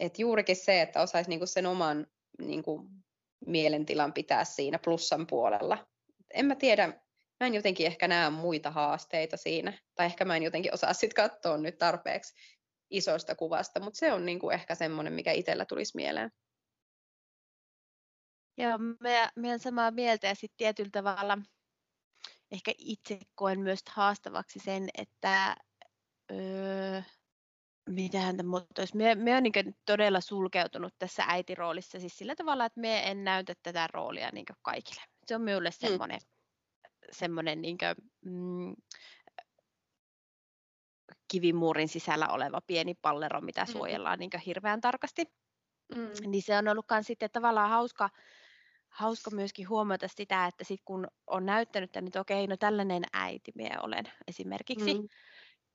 et 0.00 0.18
juurikin 0.18 0.56
se, 0.56 0.82
että 0.82 1.02
osaisi 1.02 1.30
niinku 1.30 1.46
sen 1.46 1.66
oman 1.66 2.06
niinku, 2.38 2.90
mielentilan 3.46 4.12
pitää 4.12 4.44
siinä 4.44 4.78
plussan 4.84 5.26
puolella. 5.26 5.86
En 6.34 6.46
mä 6.46 6.54
tiedä, 6.54 7.00
mä 7.40 7.46
en 7.46 7.54
jotenkin 7.54 7.86
ehkä 7.86 8.08
näe 8.08 8.30
muita 8.30 8.70
haasteita 8.70 9.36
siinä, 9.36 9.78
tai 9.94 10.06
ehkä 10.06 10.24
mä 10.24 10.36
en 10.36 10.42
jotenkin 10.42 10.74
osaa 10.74 10.92
sitten 10.92 11.30
katsoa 11.30 11.58
nyt 11.58 11.78
tarpeeksi 11.78 12.34
isosta 12.90 13.34
kuvasta, 13.34 13.80
mutta 13.80 13.98
se 13.98 14.12
on 14.12 14.26
niin 14.26 14.38
kuin 14.38 14.54
ehkä 14.54 14.74
semmoinen, 14.74 15.12
mikä 15.12 15.32
itsellä 15.32 15.64
tulisi 15.64 15.92
mieleen. 15.96 16.30
Joo, 18.58 18.78
mä, 18.78 19.30
mä 19.36 19.46
olen 19.46 19.60
samaa 19.60 19.90
mieltä 19.90 20.26
ja 20.26 20.34
sitten 20.34 20.56
tietyllä 20.56 20.90
tavalla 20.92 21.38
ehkä 22.52 22.72
itse 22.78 23.18
koen 23.34 23.60
myös 23.60 23.80
haastavaksi 23.90 24.58
sen, 24.58 24.88
että 24.98 25.56
öö, 26.30 27.02
mitähän 27.90 28.36
tämä 28.36 28.50
muuttuisi. 28.50 28.96
Me, 28.96 29.14
me 29.14 29.36
on 29.36 29.42
niin 29.42 29.76
todella 29.86 30.20
sulkeutunut 30.20 30.94
tässä 30.98 31.24
äitiroolissa 31.28 32.00
siis 32.00 32.18
sillä 32.18 32.34
tavalla, 32.34 32.64
että 32.64 32.80
me 32.80 33.10
en 33.10 33.24
näytä 33.24 33.54
tätä 33.62 33.86
roolia 33.92 34.30
niin 34.32 34.46
kaikille. 34.62 35.02
Se 35.26 35.34
on 35.34 35.42
minulle 35.42 35.70
semmoinen, 35.70 36.20
mm. 36.22 36.39
Semmoinen 37.12 37.62
niin 37.62 37.78
kuin, 37.78 38.10
mm, 38.24 38.74
kivimuurin 41.28 41.88
sisällä 41.88 42.28
oleva 42.28 42.60
pieni 42.66 42.94
pallero, 42.94 43.40
mitä 43.40 43.64
mm. 43.64 43.72
suojellaan 43.72 44.18
mm. 44.18 44.20
niin 44.20 44.42
hirveän 44.46 44.80
tarkasti. 44.80 45.24
Mm. 45.94 46.30
Niin 46.30 46.42
se 46.42 46.58
on 46.58 46.68
ollut 46.68 46.86
myös 46.90 47.06
sitten 47.06 47.30
tavallaan 47.30 47.70
hauska, 47.70 48.10
hauska 48.88 49.30
myöskin 49.30 49.68
huomata 49.68 50.08
sitä, 50.08 50.46
että 50.46 50.64
sit 50.64 50.80
kun 50.84 51.08
on 51.26 51.46
näyttänyt, 51.46 51.96
että 51.96 52.20
okei, 52.20 52.46
no 52.46 52.56
tällainen 52.56 53.02
äiti 53.12 53.52
minä 53.54 53.80
olen 53.82 54.04
esimerkiksi, 54.28 54.94
mm. 54.94 55.08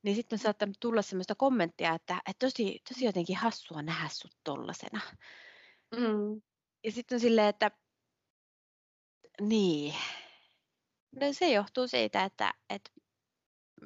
niin 0.03 0.15
sitten 0.15 0.35
on 0.35 0.39
saattanut 0.39 0.77
tulla 0.79 1.01
sellaista 1.01 1.35
kommenttia, 1.35 1.93
että, 1.93 2.21
että 2.29 2.45
tosi, 2.45 2.79
tosi 2.89 3.05
jotenkin 3.05 3.37
hassua 3.37 3.81
nähdä 3.81 4.09
sut 4.11 4.37
tollasena. 4.43 5.01
Mm. 5.91 6.41
Ja 6.83 6.91
sitten 6.91 7.15
on 7.15 7.19
silleen, 7.19 7.47
että 7.47 7.71
niin, 9.41 9.95
no 11.15 11.27
se 11.31 11.51
johtuu 11.51 11.87
siitä, 11.87 12.23
että, 12.23 12.53
että 12.69 12.91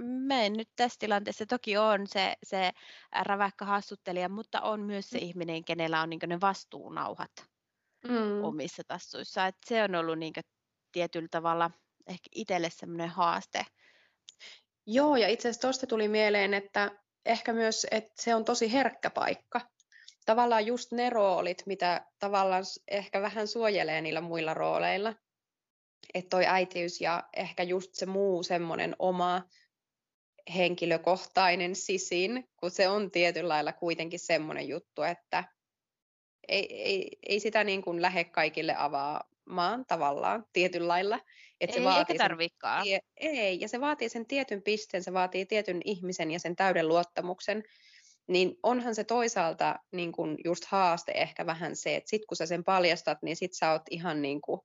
mä 0.04 0.42
en 0.42 0.54
nyt 0.54 0.70
tässä 0.76 1.00
tilanteessa 1.00 1.46
toki 1.46 1.78
on 1.78 2.08
se, 2.08 2.36
se 2.44 2.72
räväkkä 3.22 3.66
hassuttelija, 3.66 4.30
mutta 4.30 4.62
on 4.62 4.80
myös 4.80 5.10
se 5.10 5.18
mm. 5.18 5.24
ihminen, 5.24 5.66
kenellä 5.66 6.02
on 6.02 6.10
niin 6.10 6.20
ne 6.28 6.42
vastuunauhat 6.42 7.32
mm. 8.08 8.44
omissa 8.44 8.84
tassuissa. 8.88 9.46
Et 9.46 9.56
se 9.66 9.84
on 9.84 9.96
ollut 9.96 10.20
niin 10.20 10.34
tietyllä 10.92 11.28
tavalla 11.32 11.72
ehkä 12.08 12.30
itselle 12.36 12.70
semmoinen 12.70 13.10
haaste. 13.10 13.66
Joo, 14.86 15.16
ja 15.16 15.28
itse 15.28 15.50
asiassa 15.50 15.62
tuosta 15.62 15.88
tuli 15.88 16.08
mieleen, 16.08 16.54
että 16.54 16.92
ehkä 17.26 17.54
myös, 17.54 17.88
että 17.92 18.12
se 18.16 18.36
on 18.36 18.46
tosi 18.46 18.74
herkkä 18.74 19.10
paikka. 19.10 19.62
Tavallaan 20.26 20.66
just 20.66 20.92
ne 20.92 21.10
roolit, 21.10 21.64
mitä 21.66 22.06
tavallaan 22.20 22.64
ehkä 22.88 23.22
vähän 23.22 23.48
suojelee 23.48 24.02
niillä 24.02 24.22
muilla 24.22 24.54
rooleilla. 24.54 25.14
Että 26.14 26.30
toi 26.30 26.46
äitiys 26.46 27.02
ja 27.02 27.24
ehkä 27.34 27.64
just 27.64 27.90
se 27.94 28.06
muu 28.06 28.44
semmoinen 28.44 28.96
oma 29.00 29.44
henkilökohtainen 30.56 31.76
sisin, 31.76 32.50
kun 32.58 32.72
se 32.72 32.88
on 32.88 33.12
tietyllä 33.12 33.50
lailla 33.50 33.74
kuitenkin 33.74 34.20
semmoinen 34.20 34.68
juttu, 34.68 35.02
että 35.02 35.44
ei, 36.48 36.84
ei, 36.84 37.18
ei 37.24 37.40
sitä 37.40 37.64
niin 37.64 37.82
kuin 37.82 38.02
lähde 38.02 38.24
kaikille 38.24 38.76
avaamaan 38.78 39.86
tavallaan 39.88 40.46
tietyllä 40.54 40.88
lailla. 40.88 41.20
Että 41.62 41.76
ei, 41.76 41.80
se 41.80 41.86
vaatii 41.86 42.14
eikä 42.14 42.24
Sen, 42.84 43.00
ei, 43.18 43.60
ja 43.60 43.68
se 43.68 43.82
vaatii 43.82 44.10
sen 44.10 44.26
tietyn 44.26 44.62
pisteen, 44.62 45.04
se 45.04 45.14
vaatii 45.14 45.46
tietyn 45.46 45.82
ihmisen 45.86 46.32
ja 46.32 46.40
sen 46.40 46.56
täyden 46.56 46.88
luottamuksen. 46.88 47.64
Niin 48.28 48.56
onhan 48.64 48.96
se 48.96 49.04
toisaalta 49.04 49.80
niin 49.92 50.12
kuin 50.12 50.38
just 50.46 50.66
haaste 50.66 51.12
ehkä 51.12 51.46
vähän 51.46 51.76
se, 51.76 51.96
että 51.96 52.10
sit 52.10 52.26
kun 52.26 52.38
sä 52.38 52.46
sen 52.46 52.64
paljastat, 52.64 53.18
niin 53.22 53.36
sit 53.36 53.54
sä 53.54 53.72
oot 53.72 53.82
ihan 53.92 54.22
niin 54.22 54.42
kuin, 54.42 54.62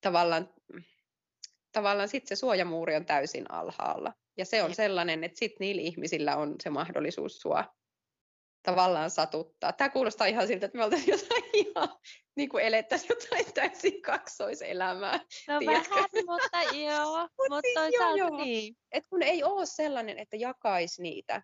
tavallaan, 0.00 0.54
tavallaan 1.72 2.08
sit 2.08 2.26
se 2.26 2.36
suojamuuri 2.36 2.96
on 2.96 3.06
täysin 3.06 3.50
alhaalla. 3.50 4.12
Ja 4.36 4.44
se 4.44 4.62
on 4.62 4.74
sellainen, 4.74 5.24
että 5.24 5.38
sitten 5.38 5.56
niillä 5.60 5.82
ihmisillä 5.82 6.36
on 6.36 6.54
se 6.62 6.70
mahdollisuus 6.70 7.38
sua 7.38 7.64
tavallaan 8.62 9.10
satuttaa. 9.10 9.72
Tämä 9.72 9.88
kuulostaa 9.88 10.26
ihan 10.26 10.46
siltä, 10.46 10.66
että 10.66 10.78
me 10.78 10.84
oltaisiin 10.84 11.18
jotain 11.18 11.50
ihan, 11.66 11.88
niin 12.36 12.48
kuin 12.48 12.64
elettäisiin 12.64 13.08
jotain 13.08 13.54
täysin 13.54 14.02
kaksoiselämää. 14.02 15.20
No 15.48 15.58
tiedätkö? 15.58 15.94
vähän, 15.94 16.10
mutta 16.26 16.76
joo, 16.76 17.20
Mut 17.38 17.48
mutta 17.48 17.60
siis, 17.62 17.74
toisaalta 17.74 18.18
joo, 18.18 18.28
joo. 18.28 18.44
niin. 18.44 18.76
Et 18.92 19.04
kun 19.10 19.22
ei 19.22 19.42
ole 19.42 19.66
sellainen, 19.66 20.18
että 20.18 20.36
jakaisi 20.36 21.02
niitä. 21.02 21.42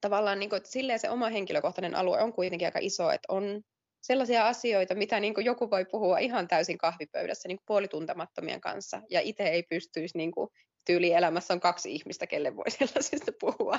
Tavallaan 0.00 0.38
niin 0.38 0.50
kuin, 0.50 0.56
että 0.56 0.70
silleen 0.70 0.98
se 0.98 1.10
oma 1.10 1.28
henkilökohtainen 1.28 1.94
alue 1.94 2.22
on 2.22 2.32
kuitenkin 2.32 2.68
aika 2.68 2.78
iso, 2.82 3.10
että 3.10 3.32
on 3.32 3.62
sellaisia 4.00 4.46
asioita, 4.46 4.94
mitä 4.94 5.20
niin 5.20 5.34
kuin 5.34 5.44
joku 5.44 5.70
voi 5.70 5.84
puhua 5.84 6.18
ihan 6.18 6.48
täysin 6.48 6.78
kahvipöydässä 6.78 7.48
niin 7.48 7.56
kuin 7.56 7.66
puolituntemattomien 7.66 8.60
kanssa, 8.60 9.02
ja 9.10 9.20
itse 9.20 9.42
ei 9.42 9.62
pystyisi 9.62 10.18
niin 10.18 10.30
kuin, 10.32 10.48
tyylielämässä 10.84 11.54
on 11.54 11.60
kaksi 11.60 11.94
ihmistä, 11.94 12.26
kelle 12.26 12.56
voi 12.56 12.70
sellaisista 12.78 13.32
puhua. 13.40 13.78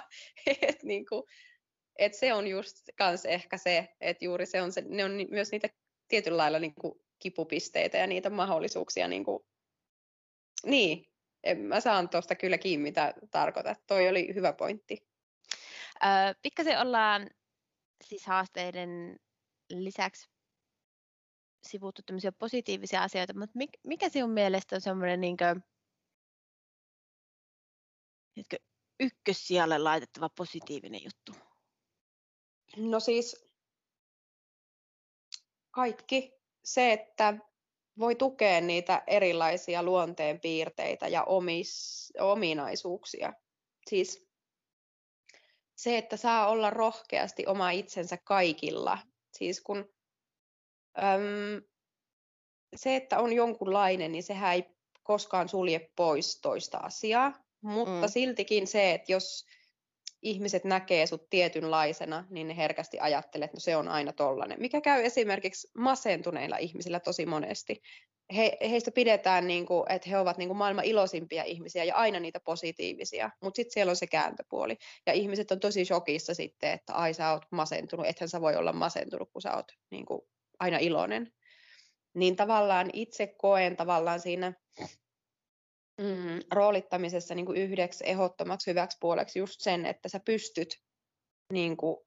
et, 0.62 0.84
niin 0.84 1.06
kuin, 1.06 1.24
et 2.00 2.14
se 2.14 2.34
on 2.34 2.48
just 2.48 2.76
kans 2.98 3.26
ehkä 3.26 3.58
se, 3.58 3.90
että 4.02 4.26
juuri 4.26 4.46
se 4.46 4.62
on 4.62 4.72
se, 4.72 4.84
ne 4.88 5.06
on 5.06 5.12
myös 5.30 5.52
niitä 5.52 5.70
tietyllä 6.08 6.38
lailla 6.38 6.60
niin 6.60 6.76
kuin 6.82 7.00
kipupisteitä 7.20 7.98
ja 7.98 8.08
niitä 8.08 8.30
mahdollisuuksia. 8.30 9.08
Niin, 9.08 9.26
kuin, 9.26 9.44
niin 10.66 11.06
mä 11.58 11.80
saan 11.80 12.10
tuosta 12.10 12.36
kyllä 12.36 12.58
kiinni, 12.58 12.84
mitä 12.84 13.14
tarkoitat. 13.32 13.80
Toi 13.88 14.10
oli 14.10 14.36
hyvä 14.36 14.54
pointti. 14.54 15.08
Öö, 16.04 16.34
pikkasen 16.42 16.80
ollaan 16.80 17.30
siis 18.04 18.26
haasteiden 18.26 19.20
lisäksi 19.80 20.30
sivuttu 21.64 22.02
tämmöisiä 22.06 22.32
positiivisia 22.32 23.04
asioita, 23.04 23.34
mutta 23.34 23.60
mikä 23.88 24.10
sinun 24.10 24.32
mielestä 24.32 24.76
on 24.76 24.82
semmoinen 24.82 25.22
niin 25.22 25.38
ykkössijalle 29.00 29.78
laitettava 29.78 30.30
positiivinen 30.30 31.04
juttu? 31.04 31.36
No 32.78 33.00
siis 33.00 33.50
kaikki 35.72 36.34
se, 36.64 36.94
että 36.94 37.38
voi 38.00 38.16
tukea 38.16 38.62
niitä 38.62 39.04
erilaisia 39.08 39.84
luonteen 39.84 40.40
piirteitä 40.40 41.08
ja 41.08 41.24
omis, 41.24 42.14
ominaisuuksia. 42.20 43.34
Siis 43.90 44.28
se, 45.76 45.98
että 45.98 46.18
saa 46.18 46.48
olla 46.48 46.70
rohkeasti 46.70 47.48
oma 47.48 47.72
itsensä 47.72 48.18
kaikilla. 48.18 48.98
Siis 49.32 49.62
kun 49.62 49.94
äm, 50.98 51.64
se, 52.76 52.96
että 52.96 53.20
on 53.20 53.34
jonkunlainen, 53.34 54.12
niin 54.12 54.24
sehän 54.24 54.54
ei 54.54 54.66
koskaan 55.04 55.50
sulje 55.50 55.92
pois 55.96 56.42
toista 56.42 56.78
asiaa. 56.78 57.34
Mutta 57.62 58.08
mm. 58.08 58.12
siltikin 58.12 58.68
se, 58.68 58.92
että 58.92 59.12
jos 59.12 59.46
ihmiset 60.22 60.64
näkee 60.64 61.08
sut 61.08 61.30
tietynlaisena, 61.30 62.26
niin 62.30 62.48
ne 62.48 62.58
herkästi 62.58 63.00
ajattelee, 63.00 63.46
että 63.46 63.58
no 63.58 63.60
se 63.60 63.76
on 63.76 63.88
aina 63.88 64.14
tollainen. 64.14 64.62
Mikä 64.62 64.82
käy 64.82 65.04
esimerkiksi 65.04 65.72
masentuneilla 65.78 66.58
ihmisillä 66.58 67.00
tosi 67.00 67.26
monesti. 67.26 67.82
He, 68.36 68.58
heistä 68.62 68.92
pidetään, 68.92 69.48
niin 69.48 69.66
kuin, 69.66 69.92
että 69.92 70.10
he 70.10 70.18
ovat 70.18 70.38
niin 70.38 70.50
kuin 70.50 70.58
maailman 70.58 70.86
iloisimpia 70.86 71.44
ihmisiä 71.44 71.84
ja 71.84 71.96
aina 71.96 72.20
niitä 72.20 72.40
positiivisia, 72.40 73.30
mutta 73.42 73.56
sitten 73.56 73.74
siellä 73.74 73.90
on 73.90 73.96
se 73.96 74.08
kääntöpuoli. 74.08 74.78
Ja 75.06 75.14
ihmiset 75.14 75.52
on 75.52 75.60
tosi 75.60 75.86
shokissa 75.86 76.34
sitten, 76.34 76.72
että 76.72 76.94
ai 76.94 77.14
sä 77.14 77.32
oot 77.32 77.46
masentunut, 77.52 78.06
ethän 78.06 78.30
sä 78.30 78.42
voi 78.42 78.56
olla 78.56 78.74
masentunut, 78.74 79.30
kun 79.34 79.42
sä 79.42 79.56
oot 79.56 79.72
niin 79.92 80.06
kuin, 80.06 80.22
aina 80.60 80.78
iloinen. 80.78 81.34
Niin 82.14 82.36
tavallaan 82.36 82.90
itse 82.94 83.28
koen 83.28 83.78
tavallaan 83.78 84.20
siinä 84.20 84.54
mm, 85.98 86.40
roolittamisessa 86.54 87.36
niin 87.36 87.46
kuin 87.46 87.58
yhdeksi 87.58 88.04
ehdottomaksi 88.08 88.70
hyväksi 88.72 88.98
puoleksi 89.02 89.40
just 89.40 89.62
sen, 89.62 89.86
että 89.86 90.10
sä 90.10 90.20
pystyt, 90.26 90.82
niin 91.54 91.78
kuin, 91.78 91.98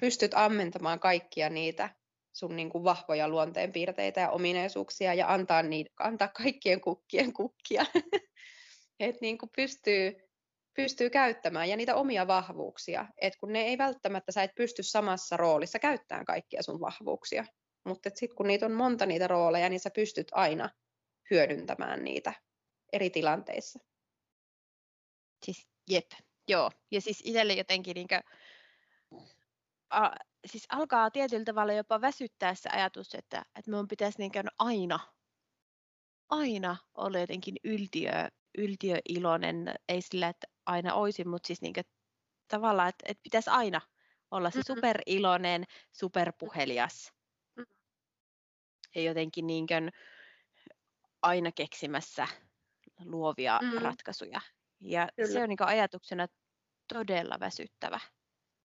pystyt 0.00 0.34
ammentamaan 0.34 1.00
kaikkia 1.00 1.50
niitä 1.50 1.90
sun 2.34 2.56
niin 2.56 2.70
kuin 2.70 2.84
vahvoja 2.84 3.28
luonteenpiirteitä 3.28 4.20
ja 4.20 4.30
ominaisuuksia 4.30 5.14
ja 5.14 5.32
antaa, 5.32 5.62
niitä, 5.62 5.90
antaa 5.98 6.28
kaikkien 6.28 6.80
kukkien 6.80 7.32
kukkia. 7.32 7.84
että 9.00 9.18
niin 9.20 9.38
kuin 9.38 9.50
pystyy, 9.56 10.16
pystyy 10.76 11.10
käyttämään 11.10 11.68
ja 11.68 11.76
niitä 11.76 11.94
omia 11.94 12.26
vahvuuksia. 12.26 13.06
Et 13.20 13.36
kun 13.36 13.52
ne 13.52 13.60
ei 13.60 13.78
välttämättä, 13.78 14.32
sä 14.32 14.42
et 14.42 14.54
pysty 14.54 14.82
samassa 14.82 15.36
roolissa 15.36 15.78
käyttämään 15.78 16.24
kaikkia 16.24 16.62
sun 16.62 16.80
vahvuuksia. 16.80 17.44
Mutta 17.84 18.10
sitten 18.14 18.36
kun 18.36 18.46
niitä 18.46 18.66
on 18.66 18.72
monta 18.72 19.06
niitä 19.06 19.28
rooleja, 19.28 19.68
niin 19.68 19.80
sä 19.80 19.90
pystyt 19.94 20.28
aina 20.32 20.70
hyödyntämään 21.30 22.04
niitä 22.04 22.32
eri 22.92 23.10
tilanteissa. 23.10 23.78
Siis 25.44 25.68
jep, 25.90 26.06
joo. 26.48 26.70
Ja 26.90 27.00
siis 27.00 27.22
itselle 27.24 27.52
jotenkin 27.52 27.94
niinkö, 27.94 28.20
a, 29.90 30.10
siis 30.46 30.66
alkaa 30.68 31.10
tietyllä 31.10 31.44
tavalla 31.44 31.72
jopa 31.72 32.00
väsyttää 32.00 32.54
se 32.54 32.68
ajatus, 32.68 33.14
että, 33.14 33.44
että 33.58 33.70
minun 33.70 33.88
pitäisi 33.88 34.18
niinkö 34.18 34.42
aina, 34.58 35.00
aina 36.28 36.76
olla 36.94 37.18
jotenkin 37.18 37.56
yltiö, 37.64 38.12
yltiöiloinen, 38.58 39.74
ei 39.88 40.02
sillä, 40.02 40.28
että 40.28 40.46
aina 40.66 40.94
olisin, 40.94 41.28
mutta 41.28 41.46
siis 41.46 41.62
niinkö, 41.62 41.82
tavallaan, 42.48 42.88
että, 42.88 43.04
että 43.08 43.22
pitäisi 43.22 43.50
aina 43.50 43.80
olla 44.30 44.50
se 44.50 44.58
mm-hmm. 44.58 44.74
superiloinen, 44.74 45.64
superpuhelias. 45.92 47.12
Mm. 47.56 47.66
Ja 48.94 49.02
jotenkin 49.02 49.46
niinkö 49.46 49.90
aina 51.22 51.52
keksimässä 51.52 52.28
luovia 53.04 53.60
mm. 53.62 53.82
ratkaisuja. 53.82 54.40
Ja 54.80 55.08
Kyllä. 55.16 55.32
se 55.32 55.42
on 55.42 55.48
niin 55.48 55.62
ajatuksena 55.62 56.26
todella 56.88 57.40
väsyttävä. 57.40 58.00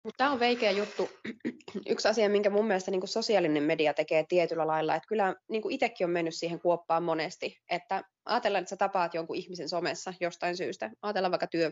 Mutta 0.07 0.17
tämä 0.17 0.31
on 0.31 0.39
veikeä 0.39 0.71
juttu. 0.71 1.09
Yksi 1.89 2.07
asia, 2.07 2.29
minkä 2.29 2.49
mun 2.49 2.67
mielestä 2.67 2.91
niin 2.91 3.07
sosiaalinen 3.07 3.63
media 3.63 3.93
tekee 3.93 4.25
tietyllä 4.29 4.67
lailla, 4.67 4.95
että 4.95 5.07
kyllä 5.07 5.35
niin 5.49 5.71
itsekin 5.71 6.05
on 6.05 6.11
mennyt 6.11 6.35
siihen 6.35 6.59
kuoppaan 6.59 7.03
monesti, 7.03 7.57
että 7.69 8.03
ajatellaan, 8.25 8.61
että 8.61 8.69
sä 8.69 8.77
tapaat 8.77 9.13
jonkun 9.13 9.35
ihmisen 9.35 9.69
somessa 9.69 10.13
jostain 10.19 10.57
syystä, 10.57 10.91
ajatellaan 11.01 11.31
vaikka 11.31 11.47
työ, 11.47 11.71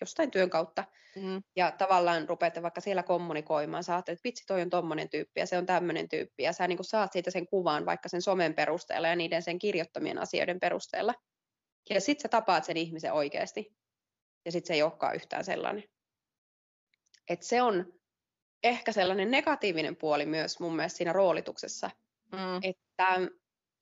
jostain 0.00 0.30
työn 0.30 0.50
kautta, 0.50 0.84
mm. 1.16 1.42
ja 1.56 1.70
tavallaan 1.70 2.28
rupeatte 2.28 2.62
vaikka 2.62 2.80
siellä 2.80 3.02
kommunikoimaan, 3.02 3.84
sä 3.84 3.96
että 3.96 4.16
vitsi, 4.24 4.44
toi 4.46 4.62
on 4.62 4.70
tommonen 4.70 5.10
tyyppi, 5.10 5.40
ja 5.40 5.46
se 5.46 5.58
on 5.58 5.66
tämmöinen 5.66 6.08
tyyppi, 6.08 6.42
ja 6.42 6.52
sä 6.52 6.68
niin 6.68 6.78
saat 6.84 7.12
siitä 7.12 7.30
sen 7.30 7.46
kuvan 7.46 7.86
vaikka 7.86 8.08
sen 8.08 8.22
somen 8.22 8.54
perusteella 8.54 9.08
ja 9.08 9.16
niiden 9.16 9.42
sen 9.42 9.58
kirjoittamien 9.58 10.18
asioiden 10.18 10.60
perusteella. 10.60 11.14
Ja 11.90 12.00
sitten 12.00 12.22
sä 12.22 12.28
tapaat 12.28 12.64
sen 12.64 12.76
ihmisen 12.76 13.12
oikeasti. 13.12 13.76
Ja 14.44 14.52
sitten 14.52 14.66
se 14.66 14.74
ei 14.74 14.82
olekaan 14.82 15.14
yhtään 15.14 15.44
sellainen. 15.44 15.84
Et 17.28 17.42
se 17.42 17.62
on 17.62 17.92
ehkä 18.62 18.92
sellainen 18.92 19.30
negatiivinen 19.30 19.96
puoli 19.96 20.26
myös 20.26 20.60
mun 20.60 20.76
mielestä 20.76 20.96
siinä 20.96 21.12
roolituksessa. 21.12 21.90
Mm. 22.32 22.60
Että 22.62 23.30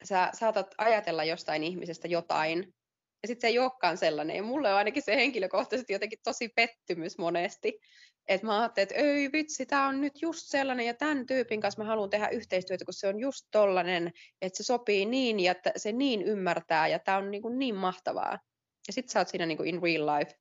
sä 0.04 0.30
saatat 0.32 0.74
ajatella 0.78 1.24
jostain 1.24 1.64
ihmisestä 1.64 2.08
jotain, 2.08 2.74
ja 3.22 3.26
sitten 3.26 3.40
se 3.40 3.46
ei 3.46 3.58
olekaan 3.58 3.98
sellainen. 3.98 4.36
Ja 4.36 4.42
mulle 4.42 4.72
on 4.72 4.78
ainakin 4.78 5.02
se 5.02 5.16
henkilökohtaisesti 5.16 5.92
jotenkin 5.92 6.18
tosi 6.24 6.48
pettymys 6.48 7.18
monesti, 7.18 7.80
että 8.28 8.46
mä 8.46 8.60
ajattelin, 8.60 8.84
että 8.84 8.94
ei 8.94 9.32
vitsi, 9.32 9.66
tämä 9.66 9.86
on 9.86 10.00
nyt 10.00 10.22
just 10.22 10.40
sellainen 10.46 10.86
ja 10.86 10.94
tämän 10.94 11.26
tyypin 11.26 11.60
kanssa 11.60 11.82
mä 11.82 11.88
haluan 11.88 12.10
tehdä 12.10 12.28
yhteistyötä, 12.28 12.84
kun 12.84 12.94
se 12.94 13.08
on 13.08 13.20
just 13.20 13.46
tollainen, 13.50 14.12
että 14.42 14.56
se 14.56 14.62
sopii 14.62 15.06
niin 15.06 15.40
ja 15.40 15.52
että 15.52 15.72
se 15.76 15.92
niin 15.92 16.22
ymmärtää 16.22 16.88
ja 16.88 16.98
tämä 16.98 17.18
on 17.18 17.30
niin, 17.30 17.42
kuin 17.42 17.58
niin 17.58 17.74
mahtavaa. 17.74 18.38
Ja 18.86 18.92
sitten 18.92 19.12
sä 19.12 19.18
oot 19.18 19.28
siinä 19.28 19.46
niin 19.46 19.56
kuin 19.56 19.68
in 19.68 19.82
real 19.82 20.06
life 20.06 20.34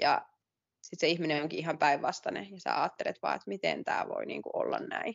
ja 0.00 0.26
sitten 0.82 1.00
se 1.00 1.08
ihminen 1.08 1.42
onkin 1.42 1.58
ihan 1.58 1.78
päinvastainen 1.78 2.50
ja 2.50 2.60
sä 2.60 2.80
ajattelet 2.80 3.18
vaan, 3.22 3.36
että 3.36 3.48
miten 3.48 3.84
tämä 3.84 4.06
voi 4.08 4.26
niin 4.26 4.42
kuin 4.42 4.56
olla 4.56 4.78
näin. 4.78 5.14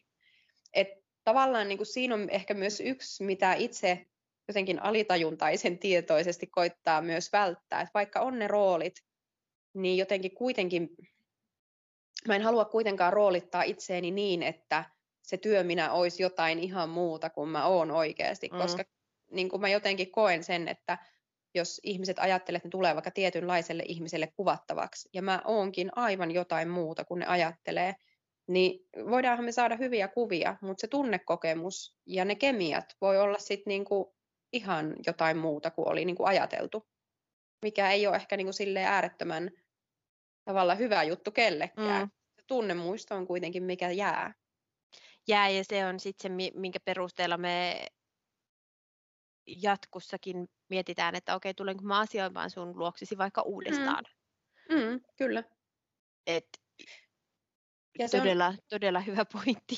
Et 0.73 0.88
tavallaan 1.23 1.67
niin 1.67 1.78
kuin 1.78 1.88
siinä 1.88 2.15
on 2.15 2.30
ehkä 2.30 2.54
myös 2.54 2.80
yksi, 2.80 3.23
mitä 3.23 3.54
itse 3.54 4.06
jotenkin 4.47 4.84
alitajuntaisen 4.84 5.80
tietoisesti 5.80 6.47
koittaa 6.47 7.02
myös 7.02 7.32
välttää, 7.32 7.82
että 7.82 7.91
vaikka 7.93 8.19
on 8.19 8.39
ne 8.39 8.47
roolit, 8.47 8.95
niin 9.73 9.97
jotenkin 9.97 10.36
kuitenkin 10.36 10.89
mä 12.28 12.36
en 12.36 12.41
halua 12.41 12.65
kuitenkaan 12.65 13.13
roolittaa 13.13 13.63
itseeni 13.63 14.12
niin, 14.12 14.43
että 14.43 14.86
se 15.21 15.38
työ 15.38 15.63
minä 15.63 15.91
olisi 15.91 16.23
jotain 16.23 16.60
ihan 16.60 16.89
muuta 16.89 17.30
kuin 17.30 17.49
mä 17.49 17.65
oon 17.65 17.91
oikeasti, 17.91 18.49
mm. 18.52 18.58
koska 18.58 18.84
niin 19.32 19.49
kuin 19.49 19.62
mä 19.62 19.69
jotenkin 19.69 20.12
koen 20.12 20.43
sen, 20.43 20.67
että 20.67 20.97
jos 21.53 21.81
ihmiset 21.83 22.19
ajattelee, 22.19 22.57
että 22.57 22.67
ne 22.67 22.71
tulee 22.71 22.93
vaikka 22.95 23.11
tietynlaiselle 23.11 23.83
ihmiselle 23.87 24.27
kuvattavaksi, 24.27 25.09
ja 25.13 25.21
mä 25.21 25.41
oonkin 25.45 25.89
aivan 25.95 26.31
jotain 26.31 26.69
muuta 26.69 27.05
kuin 27.05 27.19
ne 27.19 27.25
ajattelee, 27.25 27.95
niin 28.47 28.87
voidaanhan 29.09 29.45
me 29.45 29.51
saada 29.51 29.75
hyviä 29.75 30.07
kuvia, 30.07 30.55
mutta 30.61 30.81
se 30.81 30.87
tunnekokemus 30.87 31.97
ja 32.05 32.25
ne 32.25 32.35
kemiat 32.35 32.95
voi 33.01 33.17
olla 33.17 33.37
sitten 33.39 33.71
niinku 33.71 34.15
ihan 34.53 34.95
jotain 35.07 35.37
muuta 35.37 35.71
kuin 35.71 35.87
oli 35.87 36.05
niinku 36.05 36.23
ajateltu, 36.23 36.87
mikä 37.61 37.91
ei 37.91 38.07
ole 38.07 38.15
ehkä 38.15 38.37
niinku 38.37 38.51
äärettömän 38.85 39.51
tavalla 40.45 40.75
hyvä 40.75 41.03
juttu 41.03 41.31
kellekään. 41.31 42.01
Mm. 42.01 42.11
Tunnemuisto 42.47 43.15
on 43.15 43.27
kuitenkin 43.27 43.63
mikä 43.63 43.91
jää. 43.91 44.33
Jää 45.27 45.49
ja 45.49 45.63
se 45.63 45.85
on 45.85 45.99
sitten 45.99 46.39
se, 46.39 46.51
minkä 46.59 46.79
perusteella 46.85 47.37
me 47.37 47.87
jatkossakin 49.47 50.49
mietitään, 50.69 51.15
että 51.15 51.36
okei, 51.36 51.53
tulenko 51.53 51.84
mä 51.84 51.99
asioimaan 51.99 52.49
sun 52.49 52.79
luoksisi 52.79 53.17
vaikka 53.17 53.41
uudestaan. 53.41 54.03
Mm. 54.69 54.75
Mm, 54.75 55.01
kyllä. 55.17 55.43
Et 56.27 56.47
ja 57.99 58.08
se 58.08 58.17
todella, 58.17 58.47
on... 58.47 58.58
todella 58.69 58.99
hyvä 58.99 59.25
pointti. 59.34 59.75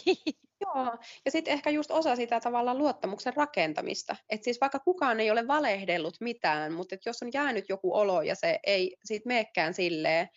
Joo, 0.62 0.98
ja 1.26 1.32
sitten 1.32 1.54
ehkä 1.54 1.70
just 1.70 1.92
osa 1.92 2.16
sitä 2.16 2.40
tavallaan 2.40 2.78
luottamuksen 2.78 3.34
rakentamista. 3.36 4.16
Että 4.30 4.44
siis 4.44 4.62
vaikka 4.62 4.80
kukaan 4.80 5.20
ei 5.20 5.32
ole 5.32 5.48
valehdellut 5.48 6.18
mitään, 6.20 6.74
mutta 6.74 6.96
jos 7.06 7.24
on 7.24 7.30
jäänyt 7.34 7.66
joku 7.70 7.96
olo 7.96 8.22
ja 8.22 8.36
se 8.36 8.60
ei 8.64 8.98
siitä 9.04 9.28
meekään 9.28 9.74
silleen, 9.74 10.30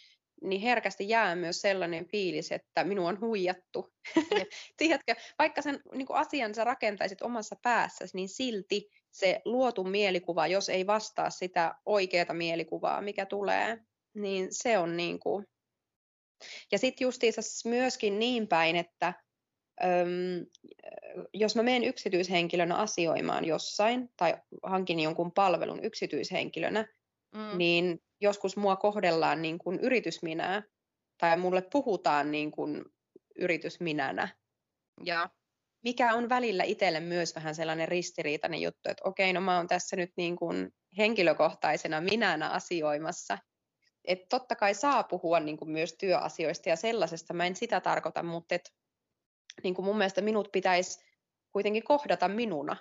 niin 0.43 0.61
herkästi 0.61 1.09
jää 1.09 1.37
myös 1.37 1.61
sellainen 1.61 2.09
fiilis, 2.09 2.53
että 2.53 2.85
minua 2.85 3.09
on 3.09 3.21
huijattu. 3.21 3.95
Tiedätkö, 4.77 5.15
vaikka 5.39 5.63
sen 5.63 5.81
niin 5.95 6.07
asian 6.11 6.55
sä 6.55 6.65
rakentaisit 6.65 7.23
omassa 7.23 7.57
päässäsi, 7.63 8.17
niin 8.17 8.29
silti 8.29 8.91
se 9.19 9.43
luotu 9.45 9.85
mielikuva, 9.85 10.47
jos 10.47 10.69
ei 10.69 10.87
vastaa 10.87 11.31
sitä 11.31 11.75
oikeaa 11.87 12.33
mielikuvaa, 12.35 13.01
mikä 13.01 13.27
tulee, 13.27 13.79
niin 14.15 14.49
se 14.51 14.79
on 14.79 14.97
niin 14.97 15.21
kuin... 15.21 15.47
Ja 16.73 16.79
sitten 16.79 17.05
justiinsa 17.05 17.41
myöskin 17.69 18.19
niin 18.19 18.49
päin, 18.49 18.77
että 18.77 19.15
öm, 19.85 20.47
jos 21.35 21.57
mä 21.57 21.63
menen 21.63 21.85
yksityishenkilönä 21.85 22.77
asioimaan 22.77 23.45
jossain 23.45 24.11
tai 24.17 24.37
hankin 24.63 25.01
jonkun 25.01 25.33
palvelun 25.33 25.85
yksityishenkilönä, 25.85 26.87
mm. 27.35 27.59
niin 27.59 28.03
joskus 28.21 28.57
mua 28.57 28.77
kohdellaan 28.77 29.43
niin 29.43 29.59
kuin 29.59 29.79
yritysminää 29.81 30.63
tai 31.19 31.37
mulle 31.37 31.63
puhutaan 31.73 32.31
niin 32.31 32.51
kuin 32.51 32.85
yritysminänä. 33.37 34.29
Ja 35.05 35.31
mikä 35.85 36.15
on 36.15 36.29
välillä 36.29 36.65
itselle 36.65 37.01
myös 37.01 37.35
vähän 37.35 37.55
sellainen 37.55 37.89
ristiriitainen 37.89 38.61
juttu, 38.61 38.91
että 38.91 39.09
okei, 39.09 39.33
no 39.33 39.41
mä 39.41 39.57
oon 39.57 39.67
tässä 39.67 39.97
nyt 39.97 40.11
niin 40.17 40.37
kuin 40.37 40.71
henkilökohtaisena 40.99 42.01
minänä 42.01 42.49
asioimassa. 42.49 43.39
Että 44.05 44.27
totta 44.29 44.57
kai 44.57 44.75
saa 44.75 45.03
puhua 45.03 45.41
niin 45.41 45.57
kuin 45.57 45.71
myös 45.71 45.95
työasioista 46.01 46.69
ja 46.69 46.77
sellaisesta, 46.77 47.35
mä 47.35 47.47
en 47.47 47.57
sitä 47.57 47.81
tarkoita, 47.81 48.23
mutta 48.23 48.55
et, 48.55 48.75
niin 49.63 49.75
kuin 49.75 49.85
mun 49.85 49.99
mielestä 49.99 50.21
minut 50.21 50.49
pitäisi 50.53 51.05
kuitenkin 51.53 51.85
kohdata 51.85 52.29
minuna, 52.29 52.77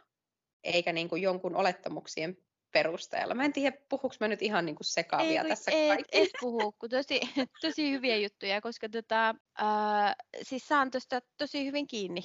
eikä 0.64 0.94
niin 0.94 1.10
kuin 1.10 1.22
jonkun 1.22 1.56
olettamuksien 1.56 2.38
perusteella. 2.74 3.34
Mä 3.34 3.46
en 3.46 3.54
tiedä, 3.54 3.78
puhuks 3.90 4.20
mä 4.20 4.28
nyt 4.28 4.42
ihan 4.42 4.66
niinku 4.66 4.84
sekavia 4.84 5.42
ei, 5.42 5.50
tässä 5.50 5.72
ei, 5.72 6.04
Et 6.12 6.30
puhu, 6.40 6.72
kun 6.80 6.90
tosi, 6.90 7.20
tosi 7.62 7.92
hyviä 7.92 8.18
juttuja, 8.18 8.62
koska 8.62 8.90
tota, 8.90 9.30
äh, 9.62 10.16
siis 10.44 10.68
saan 10.68 10.92
tuosta 10.92 11.22
tosi 11.38 11.66
hyvin 11.66 11.88
kiinni. 11.88 12.22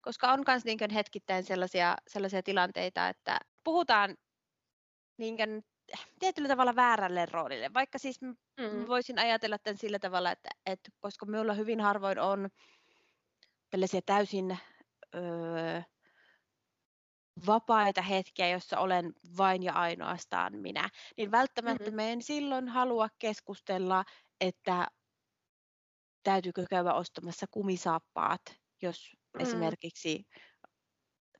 Koska 0.00 0.32
on 0.32 0.42
myös 0.46 0.64
niin 0.64 0.90
hetkittäin 0.94 1.44
sellaisia, 1.44 1.96
sellaisia 2.08 2.42
tilanteita, 2.42 3.08
että 3.08 3.38
puhutaan 3.64 4.16
niin 5.16 5.36
kuin, 5.36 5.64
tietyllä 6.18 6.48
tavalla 6.48 6.76
väärälle 6.76 7.26
roolille. 7.26 7.70
Vaikka 7.74 7.98
siis 7.98 8.20
mm. 8.20 8.86
voisin 8.86 9.18
ajatella 9.18 9.58
tämän 9.58 9.78
sillä 9.78 9.98
tavalla, 9.98 10.30
että, 10.30 10.48
että 10.66 10.90
koska 11.00 11.26
minulla 11.26 11.54
hyvin 11.54 11.80
harvoin 11.80 12.18
on 12.18 12.48
tällaisia 13.70 14.00
täysin 14.06 14.58
öö, 15.14 15.82
vapaita 17.46 18.02
hetkiä, 18.02 18.48
jossa 18.48 18.78
olen 18.78 19.12
vain 19.36 19.62
ja 19.62 19.72
ainoastaan 19.72 20.58
minä, 20.58 20.88
niin 21.16 21.30
välttämättä 21.30 21.84
mm-hmm. 21.84 21.96
me 21.96 22.12
en 22.12 22.22
silloin 22.22 22.68
halua 22.68 23.08
keskustella, 23.18 24.04
että 24.40 24.86
täytyykö 26.22 26.64
käydä 26.70 26.94
ostamassa 26.94 27.46
kumisaappaat, 27.50 28.40
jos 28.82 29.16
mm. 29.34 29.40
esimerkiksi 29.40 30.26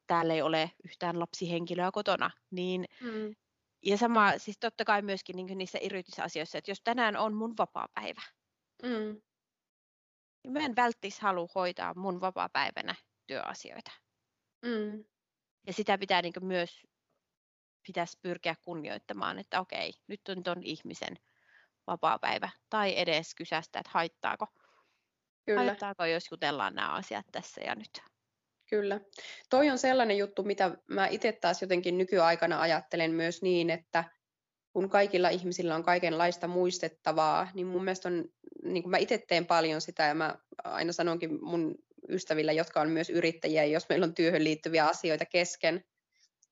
täällä 0.06 0.34
ei 0.34 0.42
ole 0.42 0.70
yhtään 0.84 1.20
lapsihenkilöä 1.20 1.90
kotona. 1.92 2.30
Niin, 2.50 2.84
mm. 3.00 3.34
Ja 3.82 3.96
sama 3.96 4.38
siis 4.38 4.58
totta 4.58 4.84
kai 4.84 5.02
myöskin 5.02 5.36
niin 5.36 5.58
niissä 5.58 5.78
yritysasioissa, 5.78 6.58
että 6.58 6.70
jos 6.70 6.80
tänään 6.84 7.16
on 7.16 7.34
mun 7.34 7.54
vapaa 7.58 7.88
päivä, 7.94 8.22
mm. 8.82 9.20
niin 10.44 10.52
mä 10.52 10.58
en 10.58 10.76
välttis 10.76 11.20
halua 11.20 11.48
hoitaa 11.54 11.94
mun 11.94 12.20
vapaa 12.20 12.48
päivänä 12.48 12.94
työasioita. 13.26 13.90
Mm. 14.62 15.04
Ja 15.66 15.72
sitä 15.72 15.98
pitää 15.98 16.22
niin 16.22 16.32
myös 16.40 16.82
pitäisi 17.86 18.18
pyrkiä 18.22 18.54
kunnioittamaan, 18.64 19.38
että 19.38 19.60
okei, 19.60 19.92
nyt 20.06 20.20
on 20.28 20.42
tuon 20.42 20.62
ihmisen 20.62 21.16
vapaa-päivä. 21.86 22.50
Tai 22.70 22.98
edes 22.98 23.34
kysästä, 23.34 23.78
että 23.78 23.90
haittaako, 23.94 24.46
Kyllä. 25.54 25.64
haittaako 25.70 26.04
jos 26.04 26.24
jutellaan 26.30 26.74
nämä 26.74 26.92
asiat 26.92 27.26
tässä 27.32 27.60
ja 27.60 27.74
nyt. 27.74 28.02
Kyllä. 28.70 29.00
Toi 29.50 29.70
on 29.70 29.78
sellainen 29.78 30.18
juttu, 30.18 30.42
mitä 30.42 30.76
mä 30.86 31.06
itse 31.06 31.32
taas 31.32 31.62
jotenkin 31.62 31.98
nykyaikana 31.98 32.60
ajattelen 32.60 33.10
myös 33.10 33.42
niin, 33.42 33.70
että 33.70 34.04
kun 34.72 34.90
kaikilla 34.90 35.28
ihmisillä 35.28 35.74
on 35.74 35.84
kaikenlaista 35.84 36.48
muistettavaa, 36.48 37.48
niin 37.54 37.66
mun 37.66 37.84
mielestä 37.84 38.08
on, 38.08 38.24
niin 38.62 38.82
kuin 38.82 38.90
mä 38.90 38.98
itse 38.98 39.18
teen 39.28 39.46
paljon 39.46 39.80
sitä 39.80 40.02
ja 40.02 40.14
mä 40.14 40.34
aina 40.64 40.92
sanonkin 40.92 41.44
mun 41.44 41.74
ystävillä, 42.08 42.52
jotka 42.52 42.80
on 42.80 42.90
myös 42.90 43.10
yrittäjiä, 43.10 43.64
jos 43.64 43.88
meillä 43.88 44.04
on 44.04 44.14
työhön 44.14 44.44
liittyviä 44.44 44.86
asioita 44.86 45.26
kesken. 45.26 45.84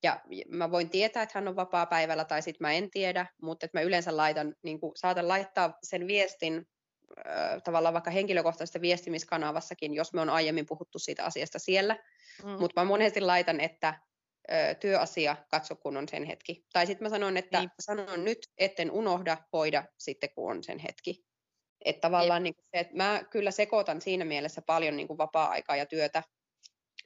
Ja 0.03 0.21
mä 0.49 0.71
voin 0.71 0.91
tietää, 0.91 1.23
että 1.23 1.39
hän 1.39 1.49
on 1.49 1.57
vapaa-päivällä 1.57 2.25
tai 2.25 2.43
sitten 2.43 2.67
mä 2.67 2.73
en 2.73 2.91
tiedä, 2.91 3.27
mutta 3.43 3.67
että 3.67 3.79
mä 3.79 3.83
yleensä 3.83 4.17
laitan, 4.17 4.55
niin 4.63 4.81
kuin, 4.81 4.93
saatan 4.97 5.29
laittaa 5.29 5.79
sen 5.83 6.07
viestin 6.07 6.67
tavallaan 7.64 7.94
vaikka 7.94 8.11
henkilökohtaisessa 8.11 8.81
viestimiskanavassakin, 8.81 9.94
jos 9.94 10.12
me 10.12 10.21
on 10.21 10.31
aiemmin 10.31 10.66
puhuttu 10.66 10.99
siitä 10.99 11.25
asiasta 11.25 11.59
siellä. 11.59 11.97
Mm. 12.44 12.51
Mutta 12.51 12.81
mä 12.81 12.85
monesti 12.85 13.21
laitan, 13.21 13.61
että 13.61 13.94
ö, 14.53 14.75
työasia, 14.75 15.37
katso 15.51 15.77
kun 15.77 15.97
on 15.97 16.09
sen 16.09 16.25
hetki. 16.25 16.66
Tai 16.73 16.87
sitten 16.87 17.05
mä 17.05 17.11
sanon, 17.11 17.37
että 17.37 17.59
niin. 17.59 17.71
sanon 17.81 18.25
nyt, 18.25 18.38
etten 18.59 18.90
unohda, 18.90 19.37
hoida 19.53 19.85
sitten 19.99 20.31
kun 20.35 20.51
on 20.51 20.64
sen 20.64 20.79
hetki. 20.79 21.25
Että 21.85 22.01
tavallaan 22.01 22.42
niin 22.42 22.55
se, 22.57 22.81
että 22.81 22.97
mä 22.97 23.25
kyllä 23.31 23.51
sekoitan 23.51 24.01
siinä 24.01 24.25
mielessä 24.25 24.62
paljon 24.62 24.97
niin 24.97 25.07
kuin 25.07 25.18
vapaa-aikaa 25.18 25.77
ja 25.77 25.87
työtä, 25.87 26.23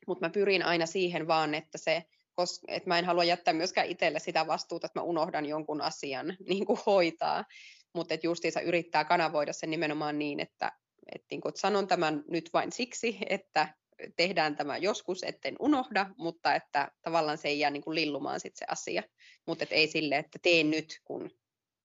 mutta 0.06 0.26
mä 0.26 0.30
pyrin 0.30 0.62
aina 0.62 0.86
siihen 0.86 1.26
vaan, 1.26 1.54
että 1.54 1.78
se, 1.78 2.04
koska, 2.34 2.66
että 2.68 2.88
mä 2.88 2.98
en 2.98 3.04
halua 3.04 3.24
jättää 3.24 3.54
myöskään 3.54 3.86
itselle 3.86 4.18
sitä 4.18 4.46
vastuuta, 4.46 4.86
että 4.86 4.98
mä 5.00 5.04
unohdan 5.04 5.46
jonkun 5.46 5.80
asian 5.80 6.26
niin 6.48 6.66
kuin 6.66 6.78
hoitaa, 6.86 7.44
mutta 7.92 8.14
että 8.14 8.26
justiinsa 8.26 8.60
yrittää 8.60 9.04
kanavoida 9.04 9.52
sen 9.52 9.70
nimenomaan 9.70 10.18
niin, 10.18 10.40
että, 10.40 10.72
että, 11.14 11.26
niin 11.30 11.40
kuin, 11.40 11.50
että 11.50 11.60
sanon 11.60 11.86
tämän 11.86 12.24
nyt 12.28 12.50
vain 12.52 12.72
siksi, 12.72 13.18
että 13.28 13.74
tehdään 14.16 14.56
tämä 14.56 14.76
joskus, 14.76 15.22
etten 15.22 15.56
unohda, 15.60 16.06
mutta 16.18 16.54
että 16.54 16.90
tavallaan 17.02 17.38
se 17.38 17.48
ei 17.48 17.58
jää 17.58 17.70
niin 17.70 17.82
kuin 17.82 17.94
lillumaan 17.94 18.40
sit 18.40 18.56
se 18.56 18.64
asia, 18.68 19.02
mutta 19.46 19.66
ei 19.70 19.86
sille, 19.86 20.16
että 20.16 20.38
teen 20.42 20.70
nyt, 20.70 21.00
kun 21.04 21.30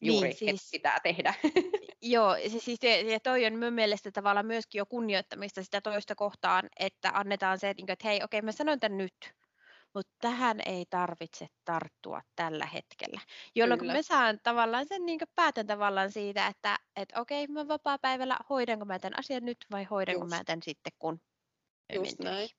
juuri 0.01 0.27
niin, 0.27 0.37
siis, 0.37 0.69
pitää 0.71 0.99
tehdä. 1.03 1.33
Joo, 2.01 2.35
se, 2.35 2.59
siis, 2.59 2.79
ja 3.11 3.19
toi 3.19 3.45
on 3.45 3.53
minun 3.53 3.73
mielestä 3.73 4.11
tavallaan 4.11 4.45
myöskin 4.45 4.79
jo 4.79 4.85
kunnioittamista 4.85 5.63
sitä 5.63 5.81
toista 5.81 6.15
kohtaan, 6.15 6.69
että 6.79 7.11
annetaan 7.13 7.59
se, 7.59 7.69
että 7.69 8.07
hei, 8.07 8.23
okei, 8.23 8.41
mä 8.41 8.51
sanon 8.51 8.79
tämän 8.79 8.97
nyt, 8.97 9.15
mutta 9.97 10.13
tähän 10.21 10.61
ei 10.65 10.85
tarvitse 10.89 11.47
tarttua 11.65 12.21
tällä 12.35 12.65
hetkellä. 12.65 13.21
Jolloin 13.55 13.79
Kyllä. 13.79 13.93
me 13.93 14.03
saan 14.03 14.39
tavallaan 14.43 14.85
sen 14.87 15.05
niin 15.05 15.19
päätän 15.35 15.67
tavallaan 15.67 16.11
siitä, 16.11 16.47
että 16.47 16.79
et, 16.95 17.09
okei, 17.15 17.47
mä 17.47 17.67
vapaa-päivällä 17.67 18.37
hoidanko 18.49 18.85
mä 18.85 18.99
tämän 18.99 19.19
asian 19.19 19.45
nyt 19.45 19.57
vai 19.71 19.83
hoidanko 19.83 20.21
Just. 20.21 20.29
mä 20.29 20.43
tämän 20.43 20.63
sitten, 20.63 20.93
kun 20.99 21.21
Just 21.93 22.19
näin. 22.19 22.49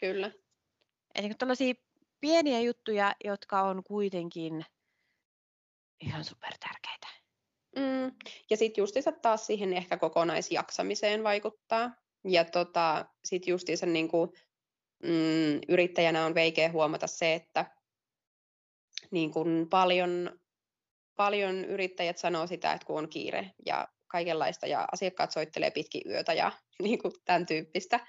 Kyllä. 0.00 0.30
Eli 1.14 1.34
tällaisia 1.38 1.74
pieniä 2.20 2.60
juttuja, 2.60 3.14
jotka 3.24 3.62
on 3.62 3.82
kuitenkin 3.84 4.64
ihan 6.00 6.24
super 6.24 6.52
tärkeitä. 6.60 7.06
Mm. 7.76 8.16
Ja 8.50 8.56
sitten 8.56 8.82
justiinsa 8.82 9.12
taas 9.12 9.46
siihen 9.46 9.72
ehkä 9.72 9.96
kokonaisjaksamiseen 9.96 11.24
vaikuttaa. 11.24 11.90
Ja 12.24 12.44
tota, 12.44 13.06
sitten 13.24 13.52
justiinsa 13.52 13.86
niin 13.86 14.08
kuin, 14.08 14.30
mm, 15.02 15.60
yrittäjänä 15.68 16.26
on 16.26 16.34
veikeä 16.34 16.72
huomata 16.72 17.06
se, 17.06 17.34
että 17.34 17.66
niin 19.10 19.30
kuin 19.30 19.68
paljon, 19.68 20.40
paljon 21.16 21.64
yrittäjät 21.64 22.18
sanoo 22.18 22.46
sitä, 22.46 22.72
että 22.72 22.86
kun 22.86 22.98
on 22.98 23.08
kiire 23.08 23.50
ja 23.66 23.88
kaikenlaista 24.08 24.66
ja 24.66 24.88
asiakkaat 24.92 25.32
soittelee 25.32 25.70
pitkin 25.70 26.02
yötä 26.06 26.32
ja 26.32 26.52
niin 26.82 26.98
kuin 26.98 27.12
tämän 27.24 27.46
tyyppistä. 27.46 28.06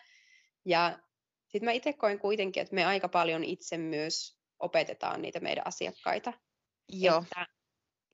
Ja 0.66 1.00
sitten 1.48 1.66
mä 1.66 1.72
itse 1.72 1.94
koen 1.94 2.20
kuitenkin, 2.20 2.62
että 2.62 2.76
me 2.76 2.86
aika 2.86 3.10
paljon 3.10 3.44
itse 3.44 3.78
myös 3.78 4.38
opetetaan 4.60 5.22
niitä 5.22 5.40
meidän 5.40 5.68
asiakkaita. 5.68 6.34
Joo. 6.90 7.24
Että 7.24 7.46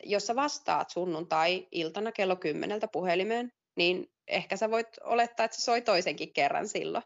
jos 0.04 0.28
sä 0.28 0.36
vastaat 0.36 0.90
sunnuntai-iltana 0.90 2.12
kello 2.12 2.36
kymmeneltä 2.36 2.88
puhelimeen, 2.88 3.52
niin 3.76 4.12
ehkä 4.28 4.58
sä 4.58 4.72
voit 4.72 4.88
olettaa, 5.04 5.44
että 5.44 5.58
se 5.58 5.64
soi 5.64 5.82
toisenkin 5.82 6.34
kerran 6.34 6.68
silloin. 6.68 7.04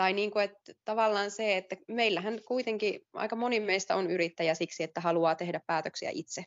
Tai 0.00 0.12
niin 0.12 0.30
kuin, 0.30 0.44
että 0.44 0.72
tavallaan 0.84 1.30
se, 1.30 1.56
että 1.56 1.76
meillähän 1.88 2.40
kuitenkin 2.48 3.06
aika 3.12 3.36
moni 3.36 3.60
meistä 3.60 3.96
on 3.96 4.10
yrittäjä 4.10 4.54
siksi, 4.54 4.82
että 4.82 5.00
haluaa 5.00 5.34
tehdä 5.34 5.60
päätöksiä 5.66 6.10
itse. 6.12 6.44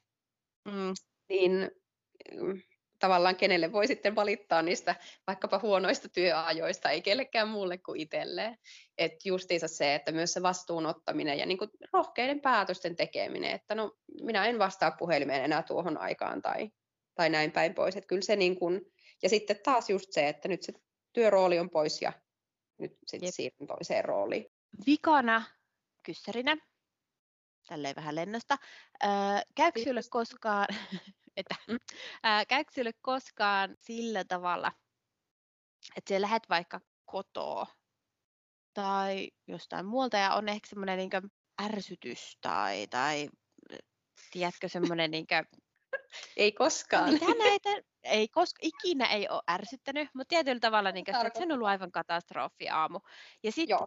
Mm. 0.66 0.94
Niin 1.30 1.72
mm, 2.42 2.62
tavallaan 3.00 3.36
kenelle 3.36 3.72
voi 3.72 3.88
sitten 3.88 4.16
valittaa 4.16 4.62
niistä 4.62 4.96
vaikkapa 5.28 5.60
huonoista 5.60 6.10
työajoista, 6.10 6.90
ei 6.90 7.02
kellekään 7.02 7.48
muulle 7.48 7.78
kuin 7.78 8.00
itselleen. 8.00 8.58
Että 8.98 9.20
justiinsa 9.26 9.68
se, 9.68 9.96
että 9.96 10.12
myös 10.12 10.34
se 10.34 10.42
vastuun 10.42 10.86
ottaminen 10.86 11.40
ja 11.40 11.46
niin 11.46 11.58
kuin 11.58 11.70
rohkeiden 11.94 12.42
päätösten 12.42 12.96
tekeminen, 12.96 13.52
että 13.52 13.76
no 13.76 13.92
minä 14.22 14.46
en 14.46 14.60
vastaa 14.60 14.92
puhelimeen 14.92 15.44
enää 15.44 15.64
tuohon 15.64 15.98
aikaan 15.98 16.42
tai, 16.42 16.70
tai 17.16 17.30
näin 17.30 17.52
päin 17.52 17.74
pois. 17.74 17.96
Että 17.96 18.08
kyllä 18.08 18.22
se 18.22 18.36
niin 18.36 18.60
kuin, 18.60 18.82
ja 19.24 19.30
sitten 19.30 19.60
taas 19.64 19.90
just 19.90 20.12
se, 20.12 20.30
että 20.30 20.48
nyt 20.48 20.64
se 20.64 20.74
työrooli 21.14 21.60
on 21.60 21.70
pois 21.70 22.02
ja 22.02 22.14
nyt 22.78 22.98
sitten 23.08 23.32
siirryn 23.32 23.68
toiseen 23.68 24.06
rooliin. 24.06 24.46
Vikana 24.86 25.44
kyssärinä, 26.04 26.58
tälleen 27.68 27.96
vähän 27.96 28.16
lennosta. 28.16 28.58
Öö, 29.04 29.10
käykö 29.56 29.80
sinulle 29.80 30.02
koskaan, 30.10 30.68
että 31.38 31.56
mm. 31.68 31.80
ää, 32.24 32.46
käykö 32.46 32.72
sinulle 32.74 32.94
koskaan 33.02 33.76
sillä 33.80 34.24
tavalla, 34.24 34.72
että 35.96 36.14
sä 36.14 36.22
lähdet 36.22 36.50
vaikka 36.50 36.82
kotoa 37.06 37.68
tai 38.74 39.32
jostain 39.48 39.86
muualta 39.86 40.18
ja 40.18 40.34
on 40.34 40.50
ehkä 40.50 40.68
semmoinen 40.68 40.98
niin 40.98 41.32
ärsytys 41.62 42.38
tai, 42.42 42.88
tai 42.88 43.30
tiedätkö 44.32 44.70
semmoinen 44.70 45.12
niin 45.12 45.28
ei 46.38 46.52
koskaan. 46.52 47.14
Mitä 47.14 47.26
näitä, 47.38 47.70
ei 48.04 48.28
koska, 48.28 48.60
ikinä 48.62 49.06
ei 49.06 49.30
ole 49.30 49.42
ärsyttänyt, 49.52 50.10
mutta 50.14 50.30
tietyllä 50.30 50.60
tavalla 50.60 50.92
niin 50.92 51.06
kuin, 51.06 51.16
se 51.34 51.44
on 51.44 51.52
ollut 51.52 51.68
aivan 51.68 51.92
katastrofi 51.92 52.70
aamu. 52.70 53.00
Ja 53.44 53.52
sitten 53.52 53.78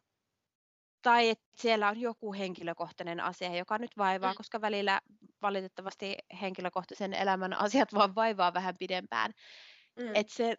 tai 1.02 1.28
että 1.28 1.46
siellä 1.56 1.88
on 1.88 2.00
joku 2.00 2.32
henkilökohtainen 2.32 3.20
asia, 3.20 3.56
joka 3.56 3.78
nyt 3.78 3.90
vaivaa, 3.98 4.32
mm. 4.32 4.36
koska 4.36 4.60
välillä 4.60 5.00
valitettavasti 5.42 6.16
henkilökohtaisen 6.40 7.14
elämän 7.14 7.52
asiat 7.52 7.94
vaan 7.94 8.14
vaivaa 8.14 8.54
vähän 8.54 8.76
pidempään. 8.78 9.32
Mm. 9.96 10.14
Että 10.14 10.34
se 10.34 10.56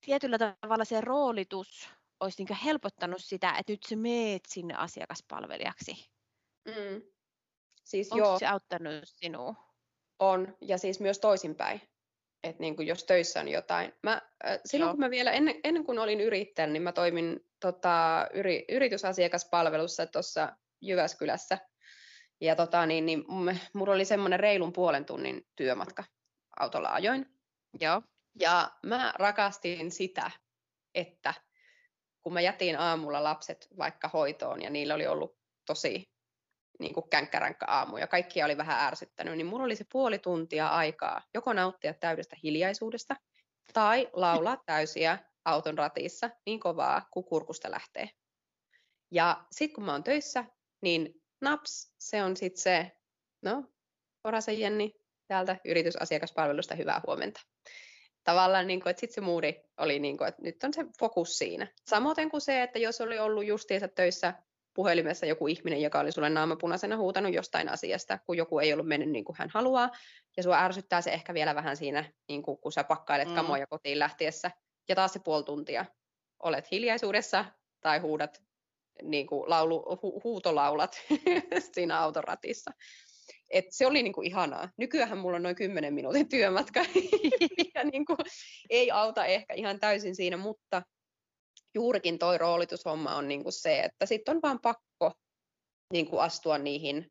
tietyllä 0.00 0.38
tavalla 0.38 0.84
se 0.84 1.00
roolitus 1.00 1.88
olisi 2.20 2.44
niin 2.44 2.58
helpottanut 2.64 3.24
sitä, 3.24 3.54
että 3.58 3.72
nyt 3.72 3.82
sä 3.82 3.96
meet 3.96 4.42
sinne 4.48 4.74
asiakaspalvelijaksi. 4.74 6.10
Mm. 6.64 7.02
Siis 7.84 8.12
Onko 8.12 8.26
joo. 8.26 8.38
se 8.38 8.46
auttanut 8.46 8.92
sinua? 9.04 9.54
On, 10.18 10.56
ja 10.60 10.78
siis 10.78 11.00
myös 11.00 11.18
toisinpäin. 11.18 11.80
Että 12.44 12.60
niin 12.60 12.76
kuin 12.76 12.88
jos 12.88 13.04
töissä 13.04 13.40
on 13.40 13.48
jotain. 13.48 13.92
Mä, 14.02 14.22
äh, 14.46 14.60
silloin 14.64 14.88
joo. 14.88 14.94
kun 14.94 15.00
mä 15.00 15.10
vielä, 15.10 15.32
ennen, 15.32 15.54
ennen 15.64 15.84
kuin 15.84 15.98
olin 15.98 16.20
yrittäjä, 16.20 16.66
niin 16.66 16.82
mä 16.82 16.92
toimin 16.92 17.46
tota, 17.60 18.26
yri, 18.34 18.64
yritysasiakaspalvelussa 18.68 20.06
tuossa 20.06 20.56
Jyväskylässä. 20.80 21.58
Ja 22.40 22.56
tota, 22.56 22.86
niin, 22.86 23.06
niin, 23.06 23.24
mulla 23.74 23.94
oli 23.94 24.04
semmoinen 24.04 24.40
reilun 24.40 24.72
puolen 24.72 25.04
tunnin 25.04 25.46
työmatka 25.56 26.04
autolla 26.60 26.88
ajoin. 26.88 27.26
Joo. 27.80 28.02
Ja 28.40 28.70
mä 28.82 29.14
rakastin 29.18 29.90
sitä, 29.90 30.30
että 30.94 31.34
kun 32.22 32.32
mä 32.32 32.40
jätin 32.40 32.78
aamulla 32.78 33.24
lapset 33.24 33.68
vaikka 33.78 34.08
hoitoon 34.08 34.62
ja 34.62 34.70
niillä 34.70 34.94
oli 34.94 35.06
ollut 35.06 35.38
tosi 35.66 36.10
niin 36.78 36.94
kuin 36.94 37.08
känkkäränkkä 37.10 37.66
aamu 37.68 37.96
ja 37.96 38.06
kaikkia 38.06 38.44
oli 38.44 38.56
vähän 38.56 38.86
ärsyttänyt, 38.86 39.36
niin 39.36 39.46
mulla 39.46 39.64
oli 39.64 39.76
se 39.76 39.84
puoli 39.92 40.18
tuntia 40.18 40.68
aikaa 40.68 41.22
joko 41.34 41.52
nauttia 41.52 41.94
täydestä 41.94 42.36
hiljaisuudesta 42.42 43.16
tai 43.72 44.08
laulaa 44.12 44.62
täysiä 44.66 45.18
auton 45.44 45.78
ratissa 45.78 46.30
niin 46.46 46.60
kovaa, 46.60 47.08
kuin 47.12 47.24
kurkusta 47.24 47.70
lähtee. 47.70 48.10
Ja 49.10 49.44
sitten 49.52 49.74
kun 49.74 49.84
mä 49.84 49.92
oon 49.92 50.04
töissä, 50.04 50.44
niin 50.82 51.22
naps, 51.40 51.94
se 52.00 52.22
on 52.22 52.36
sitten 52.36 52.62
se, 52.62 52.92
no, 53.42 53.64
Orasen 54.24 54.60
Jenni 54.60 54.92
täältä 55.28 55.56
yritysasiakaspalvelusta, 55.64 56.74
hyvää 56.74 57.00
huomenta. 57.06 57.40
Tavallaan, 58.24 58.66
niin 58.66 58.80
kuin, 58.80 58.90
että 58.90 59.00
sitten 59.00 59.14
se 59.14 59.20
muuri 59.20 59.64
oli, 59.78 59.98
niin 59.98 60.18
kuin, 60.18 60.28
että 60.28 60.42
nyt 60.42 60.64
on 60.64 60.74
se 60.74 60.84
fokus 61.00 61.38
siinä. 61.38 61.72
Samoin 61.90 62.30
kuin 62.30 62.40
se, 62.40 62.62
että 62.62 62.78
jos 62.78 63.00
oli 63.00 63.18
ollut 63.18 63.46
justiinsa 63.46 63.88
töissä 63.88 64.34
puhelimessa 64.76 65.26
joku 65.26 65.46
ihminen, 65.46 65.82
joka 65.82 66.00
oli 66.00 66.12
sulle 66.12 66.30
naamapunaisena 66.30 66.96
huutanut 66.96 67.34
jostain 67.34 67.68
asiasta, 67.68 68.18
kun 68.26 68.36
joku 68.36 68.58
ei 68.58 68.72
ollut 68.72 68.88
mennyt 68.88 69.10
niin 69.10 69.24
kuin 69.24 69.36
hän 69.38 69.50
haluaa, 69.54 69.90
ja 70.36 70.42
sua 70.42 70.58
ärsyttää 70.58 71.00
se 71.00 71.10
ehkä 71.10 71.34
vielä 71.34 71.54
vähän 71.54 71.76
siinä, 71.76 72.04
niin 72.28 72.42
kuin, 72.42 72.58
kun 72.58 72.72
sä 72.72 72.84
pakkailet 72.84 73.28
mm. 73.28 73.34
kamoja 73.34 73.66
kotiin 73.66 73.98
lähtiessä, 73.98 74.50
ja 74.88 74.94
taas 74.94 75.12
se 75.12 75.18
puoli 75.18 75.44
tuntia 75.44 75.84
olet 76.42 76.70
hiljaisuudessa 76.70 77.44
tai 77.80 77.98
huudat 77.98 78.42
niin 79.02 79.26
kuin 79.26 79.50
laulu, 79.50 79.98
hu, 80.02 80.20
huutolaulat 80.24 80.96
siinä 81.74 82.00
autoratissa. 82.00 82.70
Et 83.50 83.64
se 83.70 83.86
oli 83.86 84.02
niinku 84.02 84.22
ihanaa. 84.22 84.68
Nykyään 84.76 85.18
mulla 85.18 85.36
on 85.36 85.42
noin 85.42 85.56
10 85.56 85.94
minuutin 85.94 86.28
työmatka, 86.28 86.80
ja 87.74 87.84
niinku, 87.84 88.16
ei 88.70 88.90
auta 88.90 89.24
ehkä 89.24 89.54
ihan 89.54 89.80
täysin 89.80 90.16
siinä, 90.16 90.36
mutta 90.36 90.82
juurikin 91.76 92.18
toi 92.18 92.38
roolitushomma 92.38 93.16
on 93.16 93.28
niinku 93.28 93.50
se, 93.50 93.80
että 93.80 94.06
sitten 94.06 94.36
on 94.36 94.42
vaan 94.42 94.60
pakko 94.60 95.12
niinku 95.92 96.18
astua 96.18 96.58
niihin 96.58 97.10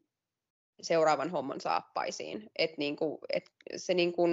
seuraavan 0.81 1.29
homman 1.29 1.61
saappaisiin. 1.61 2.51
Et 2.57 2.77
niinku, 2.77 3.19
et 3.33 3.43
se 3.75 3.93
niinku 3.93 4.23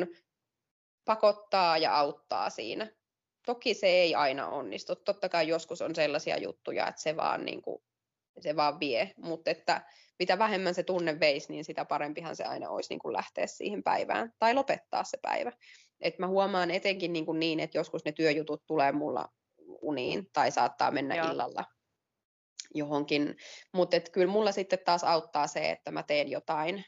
pakottaa 1.04 1.78
ja 1.78 1.98
auttaa 1.98 2.50
siinä. 2.50 2.90
Toki 3.46 3.74
se 3.74 3.86
ei 3.86 4.14
aina 4.14 4.48
onnistu. 4.48 4.96
Totta 4.96 5.28
kai 5.28 5.48
joskus 5.48 5.82
on 5.82 5.94
sellaisia 5.94 6.38
juttuja, 6.38 6.88
että 6.88 7.02
se 7.02 7.16
vaan, 7.16 7.44
niinku, 7.44 7.82
se 8.40 8.56
vaan 8.56 8.80
vie, 8.80 9.12
mutta 9.16 9.50
että 9.50 9.82
mitä 10.18 10.38
vähemmän 10.38 10.74
se 10.74 10.82
tunne 10.82 11.20
veisi, 11.20 11.52
niin 11.52 11.64
sitä 11.64 11.84
parempihan 11.84 12.36
se 12.36 12.44
aina 12.44 12.70
olisi 12.70 12.90
niin 12.90 13.00
kuin 13.00 13.12
lähteä 13.12 13.46
siihen 13.46 13.82
päivään 13.82 14.32
tai 14.38 14.54
lopettaa 14.54 15.04
se 15.04 15.18
päivä. 15.22 15.52
Et 16.00 16.18
mä 16.18 16.26
huomaan 16.26 16.70
etenkin 16.70 17.12
niin, 17.12 17.26
kuin 17.26 17.40
niin, 17.40 17.60
että 17.60 17.78
joskus 17.78 18.04
ne 18.04 18.12
työjutut 18.12 18.62
tulee 18.66 18.92
mulla 18.92 19.28
uniin 19.82 20.26
tai 20.32 20.50
saattaa 20.50 20.90
mennä 20.90 21.14
Joo. 21.16 21.30
illalla 21.30 21.64
johonkin. 22.74 23.36
Mutta 23.72 24.00
kyllä 24.12 24.32
mulla 24.32 24.52
sitten 24.52 24.78
taas 24.84 25.04
auttaa 25.04 25.46
se, 25.46 25.70
että 25.70 25.90
mä 25.90 26.02
teen 26.02 26.28
jotain, 26.28 26.84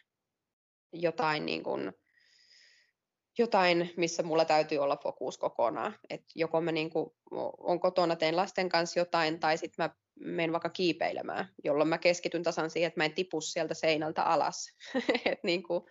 jotain, 0.93 1.47
niin 1.47 1.63
kuin, 1.63 1.93
jotain 3.39 3.93
missä 3.97 4.23
mulla 4.23 4.45
täytyy 4.45 4.79
olla 4.79 4.97
fokus 4.97 5.39
kokonaan. 5.39 5.99
Et 6.11 6.25
joko 6.35 6.61
mä 6.61 6.73
niin 6.73 6.91
kuin, 6.91 7.11
on 7.59 7.81
kotona, 7.81 8.17
teen 8.17 8.37
lasten 8.37 8.69
kanssa 8.69 9.01
jotain, 9.01 9.41
tai 9.41 9.59
sitten 9.59 9.85
mä 9.85 9.91
menen 10.21 10.53
vaikka 10.53 10.71
kiipeilemään, 10.71 11.49
jolloin 11.65 11.89
mä 11.89 11.99
keskityn 11.99 12.43
tasan 12.43 12.71
siihen, 12.71 12.89
että 12.89 13.01
mä 13.01 13.05
en 13.05 13.15
tipu 13.15 13.41
sieltä 13.41 13.75
seinältä 13.75 14.23
alas. 14.23 14.69
et 15.33 15.43
niin 15.43 15.63
kuin, 15.63 15.85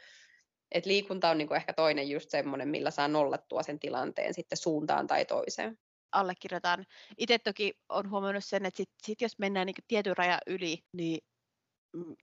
et 0.72 0.86
liikunta 0.86 1.30
on 1.30 1.38
niin 1.38 1.56
ehkä 1.56 1.74
toinen 1.74 2.10
just 2.10 2.30
semmoinen, 2.30 2.68
millä 2.68 2.92
saa 2.92 3.08
nollattua 3.08 3.64
sen 3.64 3.80
tilanteen 3.80 4.34
sitten 4.34 4.58
suuntaan 4.58 5.08
tai 5.08 5.26
toiseen 5.26 5.78
allekirjoitan. 6.14 6.86
Itse 7.18 7.40
toki 7.40 7.74
on 7.90 8.10
huomannut 8.10 8.46
sen, 8.46 8.66
että 8.66 8.78
sit, 8.78 8.90
sit 9.04 9.22
jos 9.22 9.40
mennään 9.40 9.66
niin 9.66 9.76
tietyn 9.88 10.18
rajan 10.18 10.40
yli, 10.48 10.78
niin 10.94 11.20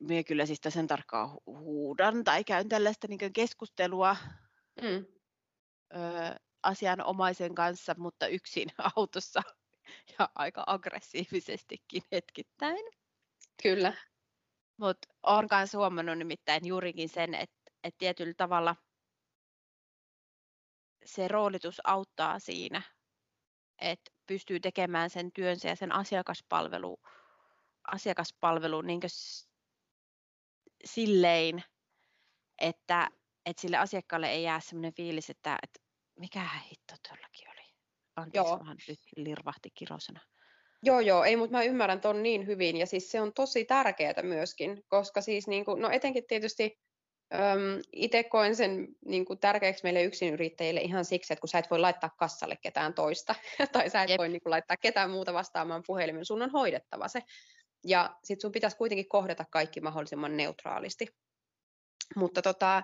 minä 0.00 0.22
kyllä 0.22 0.46
siis 0.46 0.60
sen 0.68 0.86
tarkkaan 0.86 1.30
huudan 1.46 2.24
tai 2.24 2.44
käyn 2.44 2.68
tällaista 2.68 3.06
niin 3.08 3.32
keskustelua 3.32 4.16
mm. 4.82 5.06
ö, 5.94 6.40
asianomaisen 6.62 7.54
kanssa, 7.54 7.94
mutta 7.98 8.26
yksin 8.26 8.68
autossa 8.96 9.42
ja 10.18 10.28
aika 10.34 10.64
aggressiivisestikin 10.66 12.02
hetkittäin. 12.12 12.84
Kyllä. 13.62 13.92
Mutta 14.76 15.08
olen 15.22 15.48
myös 15.50 15.74
huomannut 15.74 16.18
nimittäin 16.18 16.66
juurikin 16.66 17.08
sen, 17.08 17.34
että, 17.34 17.70
että 17.84 17.98
tietyllä 17.98 18.34
tavalla 18.36 18.76
se 21.04 21.28
roolitus 21.28 21.80
auttaa 21.84 22.38
siinä, 22.38 22.82
että 23.80 24.10
pystyy 24.26 24.60
tekemään 24.60 25.10
sen 25.10 25.32
työnsä 25.32 25.68
ja 25.68 25.76
sen 25.76 25.92
asiakaspalvelu, 25.92 27.00
asiakaspalvelu 27.92 28.80
niin 28.80 29.00
silleen, 30.84 31.64
että, 32.60 33.08
että 33.46 33.60
sille 33.60 33.76
asiakkaalle 33.76 34.30
ei 34.30 34.42
jää 34.42 34.60
sellainen 34.60 34.94
fiilis, 34.94 35.30
että, 35.30 35.58
että 35.62 35.80
mikä 36.18 36.48
hitto 36.70 36.94
tuollakin 37.08 37.48
oli. 37.48 37.74
Anteeksi, 38.16 38.52
Joo. 38.52 38.74
nyt 38.88 39.00
lirvahti 39.16 39.70
kirosana. 39.74 40.20
Joo, 40.82 41.00
joo, 41.00 41.24
ei, 41.24 41.36
mutta 41.36 41.56
mä 41.56 41.62
ymmärrän 41.62 42.00
ton 42.00 42.22
niin 42.22 42.46
hyvin, 42.46 42.76
ja 42.76 42.86
siis 42.86 43.10
se 43.10 43.20
on 43.20 43.32
tosi 43.32 43.64
tärkeää 43.64 44.22
myöskin, 44.22 44.84
koska 44.88 45.20
siis 45.20 45.48
niin 45.48 45.64
kuin, 45.64 45.82
no 45.82 45.90
etenkin 45.90 46.26
tietysti 46.26 46.78
itse 47.92 48.22
koen 48.22 48.56
sen 48.56 48.88
niin 49.04 49.24
kuin 49.24 49.38
tärkeäksi 49.38 49.82
meille 49.82 50.02
yksinyrittäjille 50.02 50.80
ihan 50.80 51.04
siksi, 51.04 51.32
että 51.32 51.40
kun 51.40 51.48
sä 51.48 51.58
et 51.58 51.70
voi 51.70 51.78
laittaa 51.78 52.10
kassalle 52.18 52.56
ketään 52.56 52.94
toista, 52.94 53.34
tai 53.72 53.90
sä 53.90 54.02
et 54.02 54.10
Jep. 54.10 54.18
voi 54.18 54.28
niin 54.28 54.42
kuin, 54.42 54.50
laittaa 54.50 54.76
ketään 54.76 55.10
muuta 55.10 55.32
vastaamaan 55.32 55.82
puhelimen, 55.86 56.24
sun 56.24 56.42
on 56.42 56.50
hoidettava 56.50 57.08
se. 57.08 57.22
Ja 57.86 58.16
sit 58.24 58.40
sun 58.40 58.52
pitäisi 58.52 58.76
kuitenkin 58.76 59.08
kohdata 59.08 59.44
kaikki 59.50 59.80
mahdollisimman 59.80 60.36
neutraalisti. 60.36 61.06
Mutta 62.16 62.42
tota, 62.42 62.82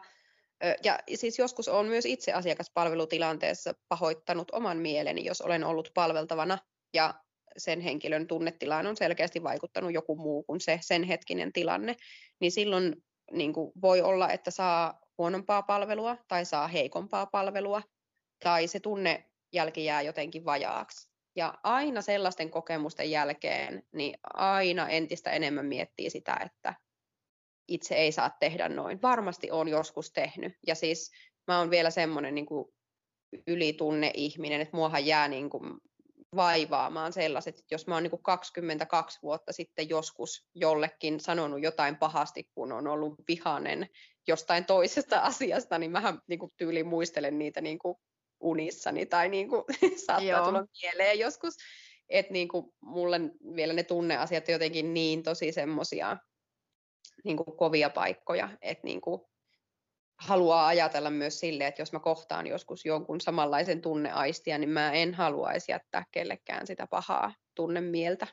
ja 0.84 0.98
siis 1.14 1.38
joskus 1.38 1.68
on 1.68 1.86
myös 1.86 2.06
itse 2.06 2.32
asiakaspalvelutilanteessa 2.32 3.74
pahoittanut 3.88 4.50
oman 4.50 4.78
mieleni, 4.78 5.24
jos 5.24 5.40
olen 5.40 5.64
ollut 5.64 5.90
palveltavana 5.94 6.58
ja 6.94 7.14
sen 7.56 7.80
henkilön 7.80 8.26
tunnetilaan 8.26 8.86
on 8.86 8.96
selkeästi 8.96 9.42
vaikuttanut 9.42 9.92
joku 9.92 10.16
muu 10.16 10.42
kuin 10.42 10.60
se 10.60 10.78
sen 10.82 11.02
hetkinen 11.02 11.52
tilanne, 11.52 11.96
niin 12.40 12.52
silloin 12.52 12.96
niin 13.32 13.52
kuin 13.52 13.72
voi 13.82 14.02
olla, 14.02 14.30
että 14.30 14.50
saa 14.50 15.00
huonompaa 15.18 15.62
palvelua 15.62 16.16
tai 16.28 16.44
saa 16.44 16.68
heikompaa 16.68 17.26
palvelua 17.26 17.82
tai 18.44 18.66
se 18.68 18.80
tunne 18.80 19.30
jälki 19.52 19.84
jää 19.84 20.02
jotenkin 20.02 20.44
vajaaksi. 20.44 21.08
Ja 21.36 21.54
aina 21.62 22.02
sellaisten 22.02 22.50
kokemusten 22.50 23.10
jälkeen, 23.10 23.82
niin 23.92 24.18
aina 24.34 24.88
entistä 24.88 25.30
enemmän 25.30 25.66
miettii 25.66 26.10
sitä, 26.10 26.40
että 26.44 26.74
itse 27.68 27.94
ei 27.94 28.12
saa 28.12 28.30
tehdä 28.30 28.68
noin. 28.68 29.02
Varmasti 29.02 29.50
on 29.50 29.68
joskus 29.68 30.12
tehnyt. 30.12 30.58
Ja 30.66 30.74
siis 30.74 31.10
mä 31.46 31.58
oon 31.58 31.70
vielä 31.70 31.90
semmoinen 31.90 32.34
niin 32.34 32.46
ylitunne 33.46 34.10
ihminen, 34.14 34.60
että 34.60 34.76
muahan 34.76 35.06
jää 35.06 35.28
niin 35.28 35.50
kuin 35.50 35.78
vaivaamaan 36.36 37.12
sellaiset, 37.12 37.58
että 37.58 37.74
jos 37.74 37.86
mä 37.86 37.94
oon 37.94 38.02
niin 38.02 38.22
22 38.22 39.18
vuotta 39.22 39.52
sitten 39.52 39.88
joskus 39.88 40.46
jollekin 40.54 41.20
sanonut 41.20 41.62
jotain 41.62 41.96
pahasti, 41.96 42.48
kun 42.54 42.72
on 42.72 42.86
ollut 42.86 43.14
vihanen 43.28 43.88
jostain 44.28 44.64
toisesta 44.64 45.20
asiasta, 45.30 45.78
niin 45.78 45.90
mähän 45.90 46.18
niin 46.26 46.38
kuin 46.38 46.52
tyyliin 46.56 46.86
muistelen 46.86 47.38
niitä 47.38 47.60
niin 47.60 47.78
kuin 47.78 47.96
unissani 48.40 49.06
tai 49.06 49.28
niin 49.28 49.48
kuin, 49.48 49.64
saattaa 50.06 50.28
Joo. 50.28 50.44
tulla 50.44 50.64
mieleen 50.82 51.18
joskus. 51.18 51.54
Että 52.08 52.32
niin 52.32 52.48
kuin 52.48 52.72
mulle 52.80 53.20
vielä 53.56 53.72
ne 53.72 53.82
tunneasiat 53.82 54.48
jotenkin 54.48 54.94
niin 54.94 55.22
tosi 55.22 55.52
semmoisia 55.52 56.16
niin 57.24 57.36
kovia 57.36 57.90
paikkoja, 57.90 58.48
että 58.62 58.84
niin 58.84 59.00
kuin 59.00 59.20
haluaa 60.18 60.66
ajatella 60.66 61.10
myös 61.10 61.40
sille, 61.40 61.66
että 61.66 61.82
jos 61.82 61.92
mä 61.92 62.00
kohtaan 62.00 62.46
joskus 62.46 62.84
jonkun 62.84 63.20
samanlaisen 63.20 63.82
tunneaistia, 63.82 64.58
niin 64.58 64.70
mä 64.70 64.92
en 64.92 65.14
haluaisi 65.14 65.72
jättää 65.72 66.04
kellekään 66.12 66.66
sitä 66.66 66.86
pahaa 66.86 67.34
tunnemieltä 67.54 68.26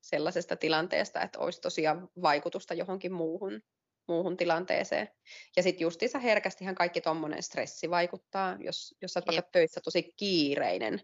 sellaisesta 0.00 0.56
tilanteesta, 0.56 1.20
että 1.20 1.38
olisi 1.38 1.60
tosiaan 1.60 2.08
vaikutusta 2.22 2.74
johonkin 2.74 3.12
muuhun, 3.12 3.60
muuhun 4.08 4.36
tilanteeseen. 4.36 5.08
Ja 5.56 5.62
sitten 5.62 5.84
justiinsa 5.84 6.18
herkästihän 6.18 6.74
kaikki 6.74 7.00
tuommoinen 7.00 7.42
stressi 7.42 7.90
vaikuttaa, 7.90 8.56
jos, 8.60 8.94
jos 9.02 9.12
sä 9.12 9.22
oot 9.32 9.52
töissä 9.52 9.80
tosi 9.84 10.12
kiireinen, 10.16 11.00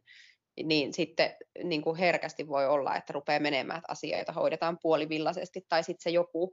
niin 0.65 0.95
sitten 0.95 1.37
niin 1.65 1.83
kuin 1.83 1.97
herkästi 1.97 2.49
voi 2.49 2.67
olla, 2.67 2.97
että 2.97 3.13
rupeaa 3.13 3.41
menemään, 3.41 3.79
että 3.79 3.93
asioita 3.93 4.33
hoidetaan 4.33 4.79
puolivillaisesti, 4.83 5.61
tai 5.69 5.85
sitten 5.85 6.03
se 6.03 6.11
joku 6.11 6.53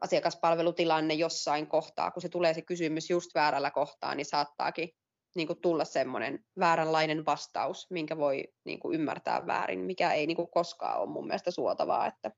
asiakaspalvelutilanne 0.00 1.14
jossain 1.14 1.66
kohtaa, 1.66 2.10
kun 2.10 2.22
se 2.22 2.28
tulee 2.28 2.54
se 2.54 2.62
kysymys 2.62 3.10
just 3.10 3.34
väärällä 3.34 3.70
kohtaa, 3.70 4.14
niin 4.14 4.26
saattaakin 4.26 4.90
niin 5.34 5.46
kuin 5.46 5.60
tulla 5.60 5.84
semmoinen 5.84 6.44
vääränlainen 6.58 7.26
vastaus, 7.26 7.90
minkä 7.90 8.16
voi 8.16 8.44
niin 8.64 8.80
kuin 8.80 8.94
ymmärtää 8.94 9.46
väärin, 9.46 9.80
mikä 9.80 10.12
ei 10.12 10.26
niin 10.26 10.36
kuin 10.36 10.50
koskaan 10.50 11.00
ole 11.00 11.10
mun 11.10 11.26
mielestä 11.26 11.50
suotavaa, 11.50 12.06
että 12.06 12.30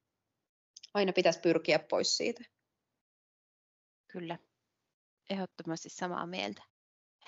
aina 0.95 1.13
pitäisi 1.13 1.41
pyrkiä 1.41 1.79
pois 1.79 2.17
siitä. 2.17 2.45
Kyllä, 4.13 4.39
ehdottomasti 5.31 5.89
samaa 5.89 6.27
mieltä. 6.27 6.63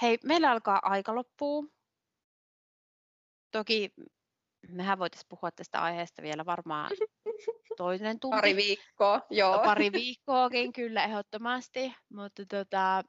Hei, 0.02 0.18
meillä 0.24 0.50
alkaa 0.50 0.80
aika 0.82 1.14
loppuu. 1.14 1.72
Toki 3.50 3.94
mehän 4.68 4.98
voitaisiin 4.98 5.28
puhua 5.28 5.50
tästä 5.50 5.82
aiheesta 5.82 6.22
vielä 6.22 6.46
varmaan 6.46 6.90
toinen 7.77 8.20
tunti. 8.20 8.37
Pari 8.37 8.57
viikkoa, 8.57 9.20
joo. 9.31 9.59
Pari 9.59 9.92
viikkoakin 9.92 10.72
kyllä 10.72 11.05
ehdottomasti, 11.05 11.94
mutta 12.09 12.46
tota, 12.46 13.03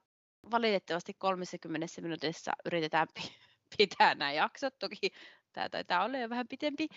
valitettavasti 0.52 1.14
30 1.18 2.02
minuutissa 2.02 2.52
yritetään 2.66 3.08
pitää 3.78 4.16
nämä 4.16 4.32
jaksot. 4.32 4.80
Toki 4.80 5.12
tämä 5.54 5.70
taitaa 5.70 6.04
olla 6.04 6.18
jo 6.18 6.30
vähän 6.30 6.48
pitempi. 6.48 6.88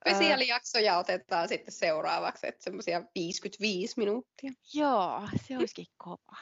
Spesiaalijaksoja 0.00 0.98
otetaan 0.98 1.48
sitten 1.48 1.74
seuraavaksi, 1.74 2.46
että 2.46 2.62
semmoisia 2.62 3.02
55 3.14 3.94
minuuttia. 3.96 4.52
Joo, 4.74 5.28
se 5.46 5.58
olisikin 5.58 5.86
kova. 5.96 6.36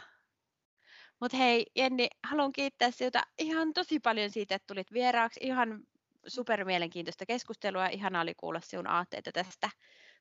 Mutta 1.21 1.37
hei 1.37 1.67
Jenni, 1.77 2.09
haluan 2.25 2.53
kiittää 2.53 2.91
sinulta 2.91 3.23
ihan 3.38 3.73
tosi 3.73 4.01
paljon 4.01 4.31
siitä, 4.31 4.55
että 4.55 4.67
tulit 4.67 4.93
vieraaksi. 4.93 5.41
Ihan 5.43 5.81
super 6.27 6.64
mielenkiintoista 6.64 7.27
keskustelua 7.27 7.83
ja 7.83 7.88
ihanaa 7.88 8.23
oli 8.23 8.35
kuulla 8.35 8.61
sinun 8.61 8.87
aatteita 8.87 9.33
tästä, 9.33 9.71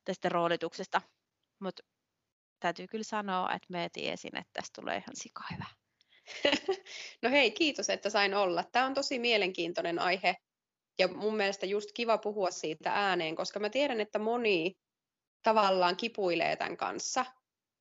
tästä 0.08 0.30
roolituksesta. 0.30 1.02
Mutta 1.60 1.84
täytyy 2.60 2.88
kyllä 2.88 3.04
sanoa, 3.04 3.52
että 3.52 3.68
me 3.70 3.90
tiesin, 3.94 4.38
että 4.38 4.50
tästä 4.54 4.82
tulee 4.82 4.98
ihan 4.98 5.16
sika 5.16 5.44
hyvä. 5.52 5.66
No 7.24 7.30
hei, 7.30 7.52
kiitos, 7.52 7.90
että 7.90 8.10
sain 8.10 8.34
olla. 8.34 8.64
Tämä 8.72 8.86
on 8.86 8.94
tosi 8.94 9.20
mielenkiintoinen 9.20 10.00
aihe 10.00 10.36
ja 11.00 11.08
mun 11.08 11.36
mielestä 11.36 11.66
just 11.66 11.90
kiva 11.94 12.18
puhua 12.18 12.52
siitä 12.52 12.92
ääneen, 12.94 13.36
koska 13.36 13.60
mä 13.60 13.70
tiedän, 13.70 14.02
että 14.02 14.20
moni 14.20 14.74
tavallaan 15.44 15.98
kipuilee 15.98 16.56
tämän 16.56 16.78
kanssa. 16.78 17.26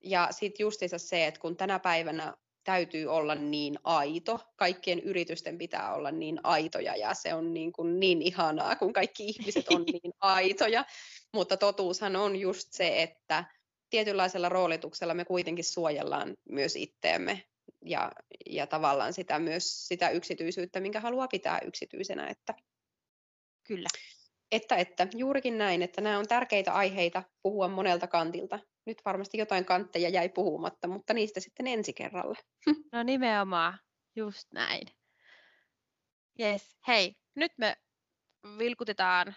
Ja 0.04 0.28
sitten 0.30 0.64
justiinsa 0.64 0.98
se, 0.98 1.26
että 1.26 1.40
kun 1.40 1.56
tänä 1.56 1.78
päivänä 1.78 2.34
täytyy 2.66 3.06
olla 3.06 3.34
niin 3.34 3.78
aito. 3.84 4.40
Kaikkien 4.56 5.00
yritysten 5.00 5.58
pitää 5.58 5.94
olla 5.94 6.10
niin 6.10 6.40
aitoja 6.42 6.96
ja 6.96 7.14
se 7.14 7.34
on 7.34 7.54
niin, 7.54 7.72
kuin 7.72 8.00
niin 8.00 8.22
ihanaa, 8.22 8.76
kun 8.76 8.92
kaikki 8.92 9.26
ihmiset 9.26 9.68
on 9.68 9.84
niin 9.92 10.12
aitoja. 10.20 10.84
Mutta 11.32 11.56
totuushan 11.56 12.16
on 12.16 12.36
just 12.36 12.68
se, 12.70 13.02
että 13.02 13.44
tietynlaisella 13.90 14.48
roolituksella 14.48 15.14
me 15.14 15.24
kuitenkin 15.24 15.64
suojellaan 15.64 16.36
myös 16.48 16.76
itteemme 16.76 17.42
ja, 17.84 18.12
ja 18.46 18.66
tavallaan 18.66 19.12
sitä 19.12 19.38
myös 19.38 19.88
sitä 19.88 20.10
yksityisyyttä, 20.10 20.80
minkä 20.80 21.00
haluaa 21.00 21.28
pitää 21.28 21.60
yksityisenä. 21.64 22.26
Että, 22.26 22.54
Kyllä. 23.66 23.88
Että, 24.52 24.76
että 24.76 25.08
juurikin 25.14 25.58
näin, 25.58 25.82
että 25.82 26.00
nämä 26.00 26.18
on 26.18 26.28
tärkeitä 26.28 26.72
aiheita 26.72 27.22
puhua 27.42 27.68
monelta 27.68 28.06
kantilta 28.06 28.58
nyt 28.86 29.02
varmasti 29.04 29.38
jotain 29.38 29.64
kantteja 29.64 30.08
jäi 30.08 30.28
puhumatta, 30.28 30.88
mutta 30.88 31.14
niistä 31.14 31.40
sitten 31.40 31.66
ensi 31.66 31.92
kerralla. 31.92 32.36
No 32.92 33.02
nimenomaan, 33.02 33.78
just 34.16 34.52
näin. 34.52 34.86
Yes, 36.40 36.76
hei, 36.88 37.16
nyt 37.34 37.52
me 37.58 37.76
vilkutetaan 38.58 39.34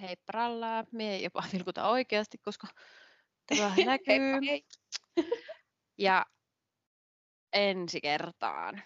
heipparallaa. 0.00 0.84
Me 0.92 1.14
ei 1.14 1.22
jopa 1.22 1.44
vilkuta 1.52 1.88
oikeasti, 1.88 2.38
koska 2.38 2.66
tämä 3.46 3.74
näkyy. 3.86 4.14
Heippa, 4.16 4.46
hei. 4.46 4.64
Ja 5.98 6.26
ensi 7.52 8.00
kertaan. 8.00 8.82